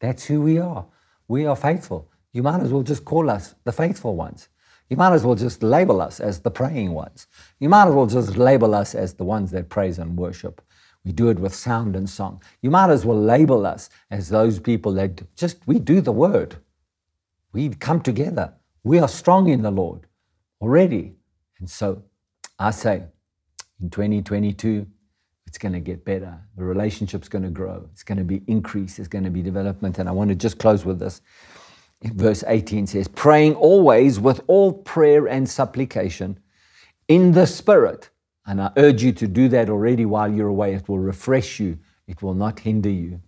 That's 0.00 0.24
who 0.24 0.40
we 0.40 0.58
are. 0.58 0.86
We 1.28 1.46
are 1.46 1.56
faithful. 1.56 2.10
You 2.32 2.42
might 2.42 2.60
as 2.60 2.72
well 2.72 2.82
just 2.82 3.04
call 3.04 3.30
us 3.30 3.54
the 3.64 3.72
faithful 3.72 4.16
ones. 4.16 4.48
You 4.88 4.96
might 4.96 5.12
as 5.12 5.24
well 5.24 5.36
just 5.36 5.62
label 5.62 6.00
us 6.00 6.18
as 6.18 6.40
the 6.40 6.50
praying 6.50 6.92
ones. 6.92 7.28
You 7.60 7.68
might 7.68 7.86
as 7.86 7.94
well 7.94 8.06
just 8.06 8.36
label 8.36 8.74
us 8.74 8.94
as 8.94 9.14
the 9.14 9.24
ones 9.24 9.52
that 9.52 9.68
praise 9.68 9.98
and 9.98 10.18
worship. 10.18 10.60
We 11.04 11.12
do 11.12 11.30
it 11.30 11.38
with 11.38 11.54
sound 11.54 11.96
and 11.96 12.08
song. 12.08 12.42
You 12.60 12.70
might 12.70 12.90
as 12.90 13.06
well 13.06 13.20
label 13.20 13.64
us 13.64 13.88
as 14.10 14.28
those 14.28 14.58
people 14.58 14.92
that 14.94 15.22
just, 15.34 15.58
we 15.66 15.78
do 15.78 16.00
the 16.00 16.12
word. 16.12 16.56
We 17.52 17.70
come 17.70 18.00
together. 18.00 18.52
We 18.84 18.98
are 18.98 19.08
strong 19.08 19.48
in 19.48 19.62
the 19.62 19.70
Lord 19.70 20.06
already. 20.60 21.14
And 21.58 21.68
so 21.68 22.02
I 22.58 22.70
say 22.70 23.04
in 23.80 23.90
2022, 23.90 24.86
it's 25.46 25.58
going 25.58 25.72
to 25.72 25.80
get 25.80 26.04
better. 26.04 26.38
The 26.56 26.64
relationship's 26.64 27.28
going 27.28 27.42
to 27.42 27.50
grow. 27.50 27.88
It's 27.92 28.04
going 28.04 28.18
to 28.18 28.24
be 28.24 28.42
increase. 28.46 28.98
It's 28.98 29.08
going 29.08 29.24
to 29.24 29.30
be 29.30 29.42
development. 29.42 29.98
And 29.98 30.08
I 30.08 30.12
want 30.12 30.28
to 30.28 30.36
just 30.36 30.58
close 30.58 30.84
with 30.84 30.98
this. 30.98 31.22
Verse 32.02 32.44
18 32.46 32.86
says, 32.86 33.08
praying 33.08 33.54
always 33.56 34.20
with 34.20 34.40
all 34.46 34.72
prayer 34.72 35.26
and 35.26 35.48
supplication 35.48 36.38
in 37.08 37.32
the 37.32 37.46
Spirit. 37.46 38.10
And 38.46 38.60
I 38.60 38.70
urge 38.76 39.02
you 39.02 39.12
to 39.12 39.26
do 39.26 39.48
that 39.48 39.70
already 39.70 40.04
while 40.06 40.32
you're 40.32 40.48
away. 40.48 40.74
It 40.74 40.88
will 40.88 40.98
refresh 40.98 41.60
you, 41.60 41.78
it 42.06 42.22
will 42.22 42.34
not 42.34 42.60
hinder 42.60 42.90
you 42.90 43.20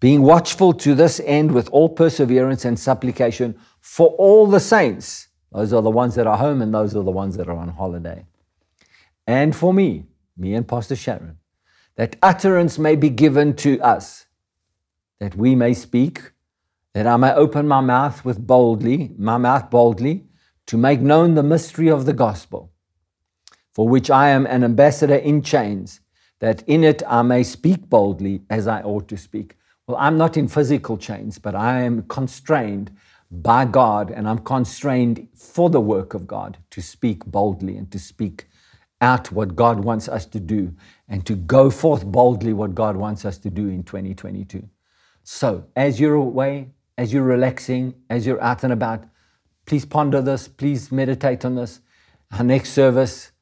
being 0.00 0.22
watchful 0.22 0.72
to 0.72 0.94
this 0.94 1.20
end 1.24 1.50
with 1.50 1.68
all 1.70 1.88
perseverance 1.88 2.64
and 2.64 2.78
supplication 2.78 3.58
for 3.80 4.08
all 4.18 4.46
the 4.46 4.60
saints. 4.60 5.28
Those 5.52 5.72
are 5.72 5.82
the 5.82 5.90
ones 5.90 6.14
that 6.16 6.26
are 6.26 6.36
home, 6.36 6.60
and 6.60 6.74
those 6.74 6.94
are 6.94 7.02
the 7.02 7.10
ones 7.10 7.36
that 7.36 7.48
are 7.48 7.56
on 7.56 7.68
holiday. 7.68 8.26
And 9.26 9.56
for 9.56 9.72
me, 9.72 10.04
me 10.36 10.54
and 10.54 10.68
Pastor 10.68 10.96
Sharon, 10.96 11.38
that 11.96 12.16
utterance 12.22 12.78
may 12.78 12.94
be 12.94 13.08
given 13.08 13.56
to 13.56 13.80
us, 13.80 14.26
that 15.18 15.34
we 15.34 15.54
may 15.54 15.72
speak, 15.72 16.32
that 16.92 17.06
I 17.06 17.16
may 17.16 17.32
open 17.32 17.66
my 17.66 17.80
mouth 17.80 18.24
with 18.24 18.46
boldly, 18.46 19.14
my 19.16 19.38
mouth 19.38 19.70
boldly, 19.70 20.26
to 20.66 20.76
make 20.76 21.00
known 21.00 21.34
the 21.34 21.42
mystery 21.42 21.88
of 21.88 22.04
the 22.04 22.12
gospel, 22.12 22.72
for 23.76 23.86
which 23.86 24.10
I 24.10 24.30
am 24.30 24.46
an 24.46 24.64
ambassador 24.64 25.16
in 25.16 25.42
chains, 25.42 26.00
that 26.38 26.66
in 26.66 26.82
it 26.82 27.02
I 27.06 27.20
may 27.20 27.42
speak 27.42 27.90
boldly 27.90 28.40
as 28.48 28.66
I 28.66 28.80
ought 28.80 29.06
to 29.08 29.18
speak. 29.18 29.54
Well, 29.86 29.98
I'm 30.00 30.16
not 30.16 30.38
in 30.38 30.48
physical 30.48 30.96
chains, 30.96 31.38
but 31.38 31.54
I 31.54 31.82
am 31.82 32.04
constrained 32.04 32.90
by 33.30 33.66
God, 33.66 34.10
and 34.10 34.26
I'm 34.26 34.38
constrained 34.38 35.28
for 35.34 35.68
the 35.68 35.82
work 35.82 36.14
of 36.14 36.26
God 36.26 36.56
to 36.70 36.80
speak 36.80 37.26
boldly 37.26 37.76
and 37.76 37.92
to 37.92 37.98
speak 37.98 38.46
out 39.02 39.30
what 39.30 39.54
God 39.54 39.84
wants 39.84 40.08
us 40.08 40.24
to 40.24 40.40
do 40.40 40.74
and 41.06 41.26
to 41.26 41.34
go 41.34 41.68
forth 41.68 42.06
boldly 42.06 42.54
what 42.54 42.74
God 42.74 42.96
wants 42.96 43.26
us 43.26 43.36
to 43.36 43.50
do 43.50 43.68
in 43.68 43.82
2022. 43.82 44.66
So, 45.22 45.66
as 45.76 46.00
you're 46.00 46.14
away, 46.14 46.70
as 46.96 47.12
you're 47.12 47.24
relaxing, 47.24 47.92
as 48.08 48.26
you're 48.26 48.42
out 48.42 48.64
and 48.64 48.72
about, 48.72 49.04
please 49.66 49.84
ponder 49.84 50.22
this, 50.22 50.48
please 50.48 50.90
meditate 50.90 51.44
on 51.44 51.56
this. 51.56 51.80
Our 52.32 52.42
next 52.42 52.70
service, 52.72 53.32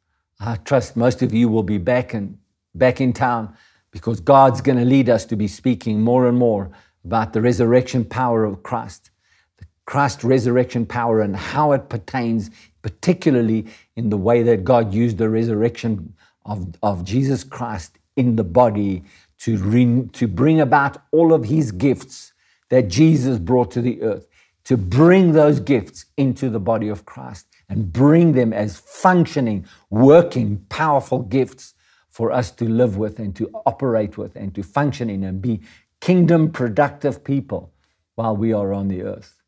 I 0.40 0.56
trust 0.56 0.96
most 0.96 1.22
of 1.22 1.32
you 1.32 1.48
will 1.48 1.62
be 1.62 1.78
back 1.78 2.14
and 2.14 2.38
back 2.74 3.00
in 3.00 3.12
town 3.12 3.56
because 3.90 4.20
God's 4.20 4.60
going 4.60 4.78
to 4.78 4.84
lead 4.84 5.08
us 5.08 5.24
to 5.26 5.36
be 5.36 5.46
speaking 5.46 6.00
more 6.00 6.26
and 6.26 6.36
more 6.36 6.70
about 7.04 7.32
the 7.32 7.40
resurrection 7.40 8.04
power 8.04 8.44
of 8.44 8.62
Christ, 8.62 9.10
the 9.58 9.66
Christ 9.86 10.24
resurrection 10.24 10.86
power 10.86 11.20
and 11.20 11.36
how 11.36 11.72
it 11.72 11.88
pertains, 11.88 12.50
particularly 12.82 13.66
in 13.96 14.10
the 14.10 14.16
way 14.16 14.42
that 14.42 14.64
God 14.64 14.92
used 14.92 15.18
the 15.18 15.28
resurrection 15.28 16.14
of, 16.44 16.74
of 16.82 17.04
Jesus 17.04 17.44
Christ 17.44 17.98
in 18.16 18.36
the 18.36 18.44
body 18.44 19.04
to, 19.38 19.56
re, 19.58 20.08
to 20.12 20.26
bring 20.26 20.60
about 20.60 20.98
all 21.12 21.32
of 21.32 21.44
his 21.44 21.70
gifts 21.70 22.32
that 22.70 22.88
Jesus 22.88 23.38
brought 23.38 23.70
to 23.72 23.80
the 23.80 24.02
earth, 24.02 24.26
to 24.64 24.76
bring 24.76 25.32
those 25.32 25.60
gifts 25.60 26.06
into 26.16 26.48
the 26.48 26.60
body 26.60 26.88
of 26.88 27.04
Christ 27.04 27.46
and 27.68 27.92
bring 27.92 28.32
them 28.32 28.52
as 28.52 28.78
functioning, 28.78 29.66
working, 29.90 30.64
powerful 30.68 31.20
gifts 31.20 31.74
for 32.08 32.30
us 32.30 32.50
to 32.52 32.64
live 32.64 32.96
with 32.96 33.18
and 33.18 33.34
to 33.36 33.50
operate 33.66 34.16
with 34.16 34.36
and 34.36 34.54
to 34.54 34.62
function 34.62 35.10
in 35.10 35.24
and 35.24 35.42
be 35.42 35.60
kingdom 36.00 36.52
productive 36.52 37.24
people 37.24 37.72
while 38.14 38.36
we 38.36 38.52
are 38.52 38.72
on 38.72 38.88
the 38.88 39.02
earth. 39.02 39.42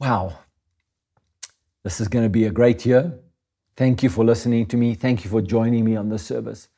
Wow. 0.00 0.38
This 1.84 2.00
is 2.00 2.08
going 2.08 2.24
to 2.24 2.30
be 2.30 2.44
a 2.44 2.50
great 2.50 2.84
year. 2.84 3.18
Thank 3.76 4.02
you 4.02 4.08
for 4.08 4.24
listening 4.24 4.66
to 4.66 4.76
me. 4.76 4.94
Thank 4.94 5.24
you 5.24 5.30
for 5.30 5.40
joining 5.40 5.84
me 5.84 5.94
on 5.94 6.08
this 6.08 6.26
service. 6.26 6.68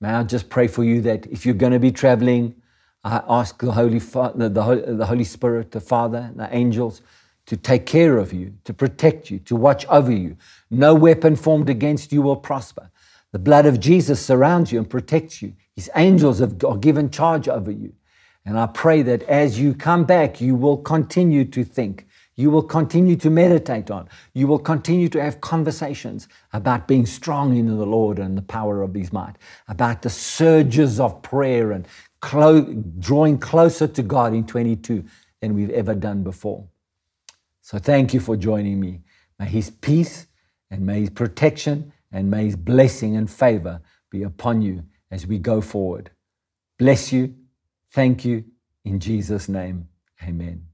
May 0.00 0.10
I 0.10 0.22
just 0.24 0.50
pray 0.50 0.66
for 0.66 0.84
you 0.84 1.00
that 1.02 1.26
if 1.26 1.46
you're 1.46 1.54
going 1.54 1.72
to 1.72 1.78
be 1.78 1.92
traveling, 1.92 2.54
I 3.02 3.22
ask 3.28 3.58
the 3.62 3.72
Holy, 3.72 4.00
Father, 4.00 4.48
the, 4.48 4.94
the 4.98 5.06
Holy 5.06 5.24
Spirit, 5.24 5.70
the 5.70 5.80
Father, 5.80 6.30
the 6.36 6.54
angels 6.54 7.00
to 7.50 7.56
take 7.56 7.84
care 7.84 8.16
of 8.16 8.32
you, 8.32 8.54
to 8.62 8.72
protect 8.72 9.28
you, 9.28 9.40
to 9.40 9.56
watch 9.56 9.84
over 9.86 10.12
you. 10.12 10.36
No 10.70 10.94
weapon 10.94 11.34
formed 11.34 11.68
against 11.68 12.12
you 12.12 12.22
will 12.22 12.36
prosper. 12.36 12.92
The 13.32 13.40
blood 13.40 13.66
of 13.66 13.80
Jesus 13.80 14.24
surrounds 14.24 14.70
you 14.70 14.78
and 14.78 14.88
protects 14.88 15.42
you. 15.42 15.54
His 15.74 15.90
angels 15.96 16.38
have, 16.38 16.64
are 16.64 16.76
given 16.76 17.10
charge 17.10 17.48
over 17.48 17.72
you. 17.72 17.92
And 18.46 18.56
I 18.56 18.66
pray 18.66 19.02
that 19.02 19.24
as 19.24 19.58
you 19.58 19.74
come 19.74 20.04
back, 20.04 20.40
you 20.40 20.54
will 20.54 20.76
continue 20.76 21.44
to 21.46 21.64
think, 21.64 22.06
you 22.36 22.52
will 22.52 22.62
continue 22.62 23.16
to 23.16 23.30
meditate 23.30 23.90
on, 23.90 24.08
you 24.32 24.46
will 24.46 24.60
continue 24.60 25.08
to 25.08 25.20
have 25.20 25.40
conversations 25.40 26.28
about 26.52 26.86
being 26.86 27.04
strong 27.04 27.56
in 27.56 27.66
the 27.66 27.84
Lord 27.84 28.20
and 28.20 28.38
the 28.38 28.42
power 28.42 28.80
of 28.80 28.94
His 28.94 29.12
might, 29.12 29.34
about 29.66 30.02
the 30.02 30.10
surges 30.10 31.00
of 31.00 31.20
prayer 31.22 31.72
and 31.72 31.88
clo- 32.20 32.72
drawing 33.00 33.38
closer 33.38 33.88
to 33.88 34.02
God 34.04 34.34
in 34.34 34.46
22 34.46 35.04
than 35.40 35.54
we've 35.56 35.70
ever 35.70 35.96
done 35.96 36.22
before. 36.22 36.64
So 37.62 37.78
thank 37.78 38.14
you 38.14 38.20
for 38.20 38.36
joining 38.36 38.80
me. 38.80 39.02
May 39.38 39.46
His 39.46 39.70
peace 39.70 40.26
and 40.70 40.84
may 40.86 41.00
His 41.00 41.10
protection 41.10 41.92
and 42.12 42.30
may 42.30 42.44
his 42.44 42.56
blessing 42.56 43.16
and 43.16 43.30
favor 43.30 43.80
be 44.10 44.22
upon 44.22 44.62
you 44.62 44.84
as 45.10 45.26
we 45.26 45.38
go 45.38 45.60
forward. 45.60 46.10
Bless 46.78 47.12
you. 47.12 47.34
Thank 47.92 48.24
you. 48.24 48.44
In 48.84 48.98
Jesus' 49.00 49.48
name, 49.48 49.88
amen. 50.22 50.69